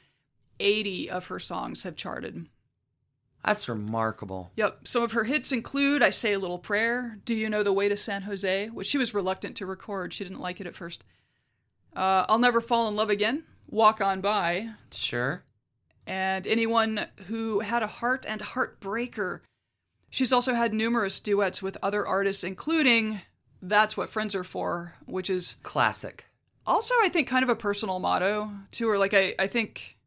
80 0.59 1.09
of 1.09 1.27
her 1.27 1.39
songs 1.39 1.83
have 1.83 1.95
charted. 1.95 2.47
That's 3.45 3.69
remarkable. 3.69 4.51
Yep, 4.57 4.89
some 4.89 5.03
of 5.03 5.13
her 5.13 5.23
hits 5.23 5.53
include 5.53 6.03
I 6.03 6.09
Say 6.09 6.33
a 6.33 6.39
Little 6.39 6.59
Prayer, 6.59 7.17
Do 7.23 7.33
You 7.33 7.49
Know 7.49 7.63
the 7.63 7.71
Way 7.71 7.87
to 7.87 7.95
San 7.95 8.23
Jose, 8.23 8.67
which 8.67 8.87
she 8.87 8.97
was 8.97 9.13
reluctant 9.13 9.55
to 9.55 9.65
record. 9.65 10.11
She 10.11 10.25
didn't 10.25 10.41
like 10.41 10.59
it 10.59 10.67
at 10.67 10.75
first. 10.75 11.05
Uh, 11.95 12.25
I'll 12.27 12.39
Never 12.39 12.59
Fall 12.59 12.89
in 12.89 12.97
Love 12.97 13.09
Again, 13.09 13.45
Walk 13.69 14.01
On 14.01 14.19
By, 14.19 14.71
Sure. 14.91 15.43
and 16.05 16.45
anyone 16.45 17.05
who 17.27 17.61
had 17.61 17.83
a 17.83 17.87
heart 17.87 18.25
and 18.27 18.41
heartbreaker. 18.41 19.39
She's 20.17 20.33
also 20.33 20.55
had 20.55 20.73
numerous 20.73 21.19
duets 21.19 21.61
with 21.61 21.77
other 21.83 22.03
artists, 22.03 22.43
including 22.43 23.21
That's 23.61 23.95
What 23.95 24.09
Friends 24.09 24.33
Are 24.33 24.43
For, 24.43 24.95
which 25.05 25.29
is 25.29 25.57
Classic. 25.61 26.25
also, 26.65 26.95
I 27.03 27.09
think, 27.09 27.27
kind 27.27 27.43
of 27.43 27.49
a 27.49 27.55
personal 27.55 27.99
motto 27.99 28.49
to 28.71 28.87
her. 28.87 28.97
Like, 28.97 29.13
I, 29.13 29.35
I 29.37 29.45
think 29.45 29.99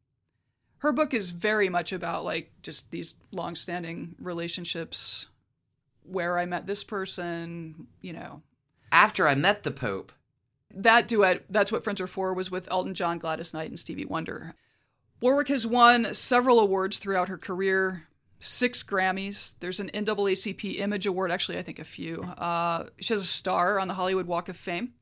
her 0.79 0.91
book 0.91 1.15
is 1.15 1.31
very 1.31 1.69
much 1.69 1.93
about, 1.93 2.25
like, 2.25 2.51
just 2.61 2.91
these 2.91 3.15
long-standing 3.31 4.17
relationships 4.19 5.29
where 6.03 6.41
I 6.41 6.45
met 6.45 6.67
this 6.67 6.83
person, 6.83 7.87
you 8.01 8.13
know. 8.13 8.43
After 8.91 9.29
I 9.29 9.37
met 9.37 9.63
the 9.63 9.71
Pope. 9.71 10.11
That 10.75 11.07
duet, 11.07 11.45
That's 11.49 11.71
What 11.71 11.85
Friends 11.85 12.01
Are 12.01 12.09
For, 12.09 12.35
was 12.35 12.51
with 12.51 12.69
Elton 12.69 12.95
John, 12.95 13.21
Gladys 13.21 13.55
Knight, 13.55 13.71
and 13.71 13.79
Stevie 13.79 14.07
Wonder. 14.07 14.55
Warwick 15.21 15.47
has 15.51 15.69
won 15.69 16.15
several 16.15 16.59
awards 16.59 16.99
throughout 16.99 17.29
her 17.29 17.39
career, 17.39 18.09
six 18.41 18.83
Grammys. 18.83 19.55
There's 19.61 19.81
an 19.81 19.91
NAACP 19.95 20.81
Image 20.81 21.07
Award, 21.07 21.31
actually, 21.31 21.59
I 21.59 21.63
think 21.63 21.79
a 21.79 21.85
few. 21.85 22.23
Uh, 22.23 22.87
she 22.99 23.15
has 23.15 23.23
a 23.23 23.27
star 23.27 23.79
on 23.79 23.89
the 23.89 23.95
Hollywood 23.95 24.27
Walk 24.27 24.49
of 24.49 24.57
Fame. 24.57 24.95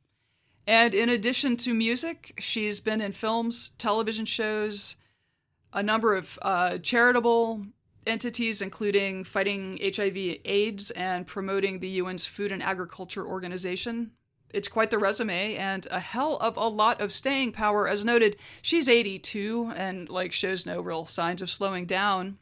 And 0.67 0.95
in 0.95 1.09
addition 1.09 1.57
to 1.59 1.73
music, 1.73 2.35
she's 2.39 2.81
been 2.81 3.01
in 3.01 3.13
films, 3.13 3.71
television 3.79 4.27
shows, 4.27 4.97
a 5.73 5.83
number 5.83 6.15
of 6.15 6.39
uh, 6.43 6.79
charitable 6.79 7.65
entities, 8.07 8.61
including 8.61 9.25
fighting 9.25 9.79
HIV 9.83 10.41
AIDS 10.45 10.91
and 10.91 11.27
promoting 11.27 11.79
the 11.79 12.01
UN's 12.01 12.27
Food 12.27 12.53
and 12.53 12.63
Agriculture 12.63 13.25
Organization. 13.25 14.11
It's 14.51 14.69
quite 14.69 14.91
the 14.91 14.99
resume 14.99 15.57
and 15.57 15.87
a 15.91 16.01
hell 16.01 16.37
of 16.37 16.57
a 16.57 16.69
lot 16.69 17.01
of 17.01 17.13
staying 17.13 17.53
power. 17.53 17.87
As 17.87 18.05
noted, 18.05 18.37
she's 18.63 18.89
82 18.89 19.73
and 19.77 20.09
like 20.09 20.33
shows 20.33 20.65
no 20.65 20.81
real 20.81 21.07
signs 21.07 21.43
of 21.43 21.51
slowing 21.51 21.87
down. 21.87 22.39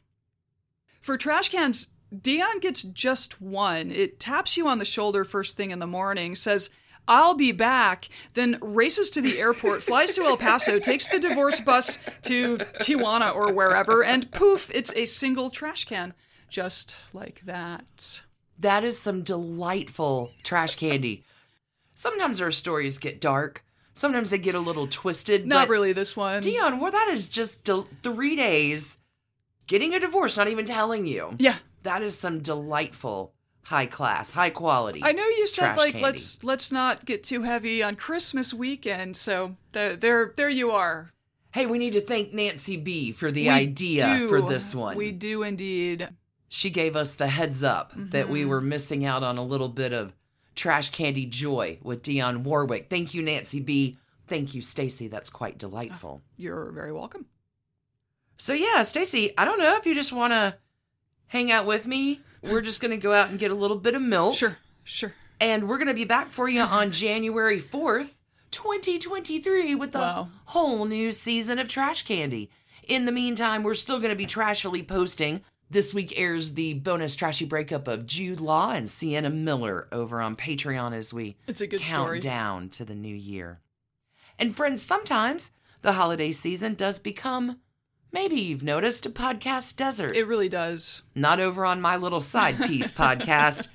For 1.07 1.17
trash 1.17 1.47
cans, 1.47 1.87
Dionne 2.13 2.59
gets 2.59 2.81
just 2.83 3.41
one. 3.41 3.91
It 3.91 4.19
taps 4.19 4.57
you 4.57 4.67
on 4.67 4.77
the 4.77 4.83
shoulder 4.83 5.23
first 5.23 5.55
thing 5.55 5.71
in 5.71 5.79
the 5.79 5.87
morning, 5.87 6.35
says, 6.35 6.69
I'll 7.07 7.33
be 7.33 7.53
back, 7.53 8.09
then 8.33 8.57
races 8.61 9.09
to 9.11 9.21
the 9.21 9.39
airport, 9.39 9.83
flies 9.83 10.11
to 10.11 10.25
El 10.25 10.35
Paso, 10.35 10.79
takes 10.79 11.07
the 11.07 11.17
divorce 11.17 11.61
bus 11.61 11.97
to 12.23 12.57
Tijuana 12.81 13.33
or 13.33 13.53
wherever, 13.53 14.03
and 14.03 14.29
poof, 14.31 14.69
it's 14.73 14.93
a 14.97 15.05
single 15.05 15.49
trash 15.49 15.85
can. 15.85 16.13
Just 16.49 16.97
like 17.13 17.41
that. 17.45 18.23
That 18.59 18.83
is 18.83 18.99
some 18.99 19.23
delightful 19.23 20.31
trash 20.43 20.75
candy. 20.75 21.23
Sometimes 21.93 22.41
our 22.41 22.51
stories 22.51 22.97
get 22.97 23.21
dark. 23.21 23.63
Sometimes 23.93 24.29
they 24.29 24.39
get 24.39 24.55
a 24.55 24.59
little 24.59 24.87
twisted. 24.87 25.47
Not 25.47 25.69
really 25.69 25.93
this 25.93 26.17
one. 26.17 26.41
Dionne, 26.41 26.81
well, 26.81 26.91
that 26.91 27.07
is 27.13 27.29
just 27.29 27.63
del- 27.63 27.87
three 28.03 28.35
days 28.35 28.97
getting 29.67 29.93
a 29.93 29.99
divorce, 29.99 30.37
not 30.37 30.47
even 30.47 30.65
telling 30.65 31.05
you. 31.05 31.35
Yeah. 31.37 31.55
That 31.83 32.01
is 32.01 32.17
some 32.17 32.39
delightful, 32.39 33.33
high 33.63 33.85
class, 33.85 34.31
high 34.31 34.49
quality. 34.49 35.01
I 35.03 35.11
know 35.13 35.25
you 35.27 35.47
said 35.47 35.75
like 35.77 35.93
candy. 35.93 36.03
let's 36.03 36.43
let's 36.43 36.71
not 36.71 37.05
get 37.05 37.23
too 37.23 37.43
heavy 37.43 37.81
on 37.83 37.95
Christmas 37.95 38.53
weekend, 38.53 39.15
so 39.15 39.55
there 39.71 39.95
there 39.95 40.33
there 40.35 40.49
you 40.49 40.71
are. 40.71 41.13
Hey, 41.51 41.65
we 41.65 41.77
need 41.77 41.93
to 41.93 42.01
thank 42.01 42.33
Nancy 42.33 42.75
B 42.77 43.11
for 43.13 43.31
the 43.31 43.43
We 43.43 43.49
idea 43.49 44.19
do. 44.19 44.27
for 44.27 44.41
this 44.41 44.75
one. 44.75 44.97
We 44.97 45.11
do 45.11 45.43
indeed. 45.43 46.09
she 46.49 46.69
gave 46.69 46.95
us 46.95 47.15
the 47.15 47.27
heads 47.27 47.63
up 47.63 47.93
that 47.95 48.25
Mm-hmm. 48.25 48.31
we 48.33 48.45
were 48.45 48.61
missing 48.61 49.05
out 49.05 49.23
on 49.23 49.37
a 49.37 49.43
little 49.43 49.69
bit 49.69 49.93
of 49.93 50.13
trash 50.55 50.89
candy 50.89 51.25
joy 51.25 51.77
with 51.81 52.03
Dionne 52.03 52.43
Warwick. 52.43 52.87
Thank 52.89 53.13
you, 53.13 53.21
Nancy 53.21 53.59
B. 53.59 53.97
Thank 54.27 54.53
you, 54.55 54.61
Stacy. 54.61 55.07
That's 55.07 55.29
quite 55.29 55.57
delightful. 55.57 56.21
You're 56.35 56.71
very 56.71 56.91
welcome. 56.91 57.25
So 58.37 58.53
yeah, 58.53 58.83
Stacy, 58.83 59.31
I 59.37 59.45
don't 59.45 59.59
know 59.59 59.75
if 59.75 59.85
you 59.85 59.93
just 59.95 60.13
want 60.13 60.33
to 60.33 60.55
hang 61.27 61.51
out 61.51 61.65
with 61.65 61.87
me. 61.87 62.21
We're 62.43 62.61
just 62.61 62.81
going 62.81 62.91
to 62.91 62.97
go 62.97 63.13
out 63.13 63.29
and 63.29 63.39
get 63.39 63.51
a 63.51 63.55
little 63.55 63.77
bit 63.77 63.95
of 63.95 64.01
milk. 64.01 64.35
Sure, 64.35 64.57
sure. 64.83 65.13
And 65.41 65.67
we're 65.67 65.77
going 65.77 65.87
to 65.87 65.93
be 65.93 66.05
back 66.05 66.31
for 66.31 66.47
you 66.47 66.61
on 66.61 66.91
January 66.91 67.59
4th, 67.59 68.15
2023 68.51 69.75
with 69.75 69.95
a 69.95 69.99
Wow. 69.99 70.29
whole 70.45 70.85
new 70.85 71.11
season 71.11 71.59
of 71.59 71.67
Trash 71.67 72.03
Candy. 72.03 72.49
In 72.87 73.05
the 73.05 73.11
meantime, 73.11 73.63
we're 73.63 73.73
still 73.73 73.97
going 73.99 74.11
to 74.11 74.15
be 74.15 74.25
trashily 74.27 74.87
posting. 74.87 75.41
This 75.69 75.93
week 75.93 76.13
airs 76.15 76.53
the 76.53 76.75
bonus 76.75 77.15
trashy 77.15 77.43
breakup 77.43 77.87
of 77.89 78.05
Jude 78.05 78.39
Law 78.39 78.71
and 78.71 78.89
Sienna 78.89 79.29
Miller 79.29 79.87
over 79.91 80.21
on 80.21 80.35
Patreon 80.37 80.93
as 80.93 81.13
we 81.13 81.35
It's 81.47 81.59
a 81.59 81.67
good 81.67 81.81
count 81.81 82.03
story. 82.03 82.19
down 82.21 82.69
to 82.69 82.85
the 82.85 82.95
new 82.95 83.13
year. 83.15 83.59
And 84.39 84.55
friends, 84.55 84.81
sometimes 84.81 85.51
the 85.81 85.93
holiday 85.93 86.31
season 86.31 86.75
does 86.75 86.99
become, 86.99 87.59
maybe 88.17 88.41
you've 88.41 88.63
noticed, 88.63 89.05
a 89.05 89.11
podcast 89.11 89.75
desert 89.75 90.15
It 90.15 90.25
really 90.25 90.49
does. 90.49 91.03
not 91.13 91.39
over 91.39 91.63
on 91.65 91.79
my 91.81 91.97
little 91.97 92.19
side 92.19 92.57
piece 92.63 92.91
podcast. 93.03 93.67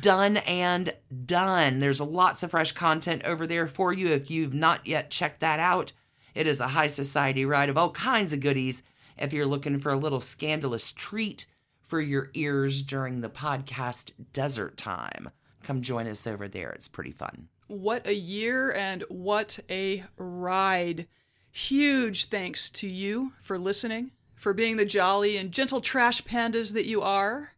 Done 0.00 0.38
and 0.38 0.94
done. 1.26 1.78
There's 1.78 2.00
lots 2.00 2.42
of 2.42 2.52
fresh 2.52 2.72
content 2.72 3.22
over 3.26 3.46
there 3.46 3.66
for 3.66 3.92
you 3.92 4.08
if 4.08 4.30
you've 4.30 4.54
not 4.54 4.86
yet 4.86 5.10
checked 5.10 5.40
that 5.40 5.60
out. 5.60 5.92
It 6.34 6.46
is 6.46 6.58
a 6.60 6.68
high 6.68 6.86
society 6.86 7.44
ride 7.44 7.68
of 7.68 7.76
all 7.76 7.90
kinds 7.90 8.32
of 8.32 8.40
goodies 8.40 8.82
if 9.18 9.34
you're 9.34 9.44
looking 9.44 9.78
for 9.78 9.92
a 9.92 9.96
little 9.98 10.22
scandalous 10.22 10.90
treat 10.92 11.44
for 11.82 12.00
your 12.00 12.30
ears 12.32 12.80
during 12.80 13.20
the 13.20 13.28
podcast 13.28 14.12
desert 14.32 14.78
time. 14.78 15.28
Come 15.64 15.82
join 15.82 16.06
us 16.06 16.26
over 16.26 16.48
there. 16.48 16.70
It's 16.70 16.88
pretty 16.88 17.12
fun. 17.12 17.48
What 17.66 18.06
a 18.06 18.14
year 18.14 18.72
and 18.72 19.04
what 19.10 19.58
a 19.68 20.04
ride. 20.16 21.06
Huge 21.54 22.30
thanks 22.30 22.70
to 22.70 22.88
you 22.88 23.34
for 23.42 23.58
listening, 23.58 24.12
for 24.34 24.54
being 24.54 24.78
the 24.78 24.86
jolly 24.86 25.36
and 25.36 25.52
gentle 25.52 25.82
trash 25.82 26.22
pandas 26.24 26.72
that 26.72 26.86
you 26.86 27.02
are. 27.02 27.52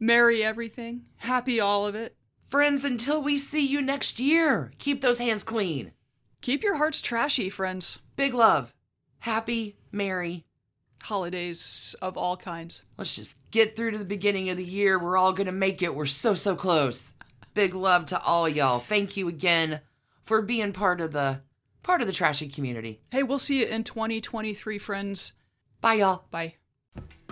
Merry 0.00 0.42
everything, 0.42 1.04
happy 1.16 1.60
all 1.60 1.86
of 1.86 1.94
it. 1.94 2.16
Friends, 2.48 2.82
until 2.82 3.22
we 3.22 3.36
see 3.36 3.66
you 3.66 3.82
next 3.82 4.18
year, 4.18 4.72
keep 4.78 5.02
those 5.02 5.18
hands 5.18 5.44
clean. 5.44 5.92
Keep 6.40 6.62
your 6.62 6.76
hearts 6.76 7.02
trashy, 7.02 7.50
friends. 7.50 7.98
Big 8.16 8.32
love. 8.32 8.72
Happy, 9.18 9.76
merry, 9.92 10.46
Holidays 11.02 11.94
of 12.00 12.16
all 12.16 12.36
kinds. 12.36 12.82
Let's 12.96 13.14
just 13.14 13.36
get 13.50 13.76
through 13.76 13.92
to 13.92 13.98
the 13.98 14.04
beginning 14.04 14.48
of 14.48 14.56
the 14.56 14.64
year. 14.64 14.98
We're 14.98 15.18
all 15.18 15.32
going 15.32 15.46
to 15.46 15.52
make 15.52 15.82
it. 15.82 15.94
We're 15.94 16.06
so, 16.06 16.34
so 16.34 16.56
close. 16.56 17.12
Big 17.54 17.74
love 17.74 18.06
to 18.06 18.20
all 18.22 18.48
y'all. 18.48 18.80
Thank 18.80 19.16
you 19.16 19.28
again 19.28 19.80
for 20.24 20.42
being 20.42 20.72
part 20.72 21.00
of 21.00 21.12
the 21.12 21.42
part 21.86 22.00
of 22.00 22.08
the 22.08 22.12
trashy 22.12 22.48
community. 22.48 23.00
Hey, 23.12 23.22
we'll 23.22 23.38
see 23.38 23.60
you 23.60 23.66
in 23.66 23.84
2023, 23.84 24.76
friends. 24.76 25.34
Bye 25.80 25.94
y'all. 25.94 26.24
Bye. 26.32 26.54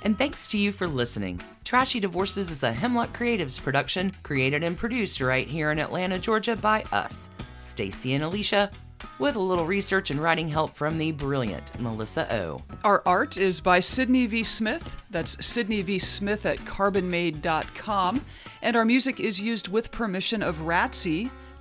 And 0.05 0.17
thanks 0.17 0.47
to 0.49 0.59
you 0.59 0.71
for 0.71 0.87
listening. 0.87 1.41
Trashy 1.65 1.99
Divorces 1.99 2.53
is 2.53 2.63
a 2.63 2.73
Hemlock 2.73 3.17
Creatives 3.17 3.61
production, 3.61 4.13
created 4.23 4.63
and 4.63 4.77
produced 4.77 5.21
right 5.21 5.49
here 5.49 5.73
in 5.73 5.81
Atlanta, 5.81 6.21
Georgia 6.21 6.55
by 6.55 6.85
us, 6.93 7.31
Stacy 7.57 8.13
and 8.15 8.23
Alicia, 8.23 8.71
with 9.19 9.35
a 9.35 9.41
little 9.41 9.67
research 9.67 10.13
and 10.13 10.21
writing 10.21 10.49
help 10.49 10.77
from 10.77 10.99
the 10.99 11.11
brilliant 11.11 11.81
Melissa 11.81 12.33
O. 12.33 12.61
Our 12.85 13.03
art 13.07 13.37
is 13.37 13.61
by 13.61 13.81
Sydney 13.81 14.27
V. 14.27 14.45
Smith. 14.45 15.03
That's 15.11 15.45
Sydney 15.45 15.83
V. 15.83 15.99
Smith 15.99 16.47
at 16.47 16.59
carbonmade.com. 16.59 18.25
And 18.63 18.77
our 18.77 18.85
music 18.85 19.19
is 19.19 19.41
used 19.41 19.67
with 19.67 19.91
permission 19.91 20.43
of 20.43 20.59
Ratsy. 20.59 21.31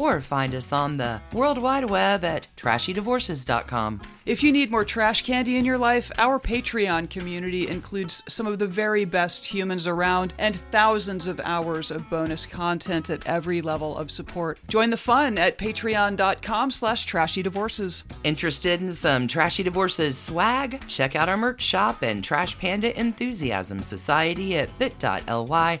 or 0.00 0.20
find 0.22 0.54
us 0.54 0.72
on 0.72 0.96
the 0.96 1.20
World 1.34 1.58
Wide 1.58 1.90
Web 1.90 2.24
at 2.24 2.48
trashydivorces.com. 2.56 4.00
If 4.24 4.42
you 4.42 4.50
need 4.50 4.70
more 4.70 4.84
trash 4.84 5.22
candy 5.22 5.56
in 5.56 5.64
your 5.64 5.76
life, 5.76 6.10
our 6.16 6.38
Patreon 6.40 7.10
community 7.10 7.68
includes 7.68 8.22
some 8.26 8.46
of 8.46 8.58
the 8.58 8.66
very 8.66 9.04
best 9.04 9.44
humans 9.44 9.86
around 9.86 10.32
and 10.38 10.56
thousands 10.70 11.26
of 11.26 11.38
hours 11.40 11.90
of 11.90 12.08
bonus 12.08 12.46
content 12.46 13.10
at 13.10 13.26
every 13.26 13.60
level 13.60 13.96
of 13.98 14.10
support. 14.10 14.58
Join 14.68 14.88
the 14.88 14.96
fun 14.96 15.36
at 15.36 15.58
patreon.com 15.58 16.70
slash 16.70 17.06
trashydivorces. 17.06 18.02
Interested 18.24 18.80
in 18.80 18.94
some 18.94 19.26
Trashy 19.26 19.62
Divorces 19.62 20.16
swag? 20.16 20.86
Check 20.88 21.14
out 21.14 21.28
our 21.28 21.36
merch 21.36 21.60
shop 21.60 22.02
and 22.02 22.24
Trash 22.24 22.58
Panda 22.58 22.98
Enthusiasm 22.98 23.80
Society 23.80 24.56
at 24.56 24.78
bit.ly 24.78 25.80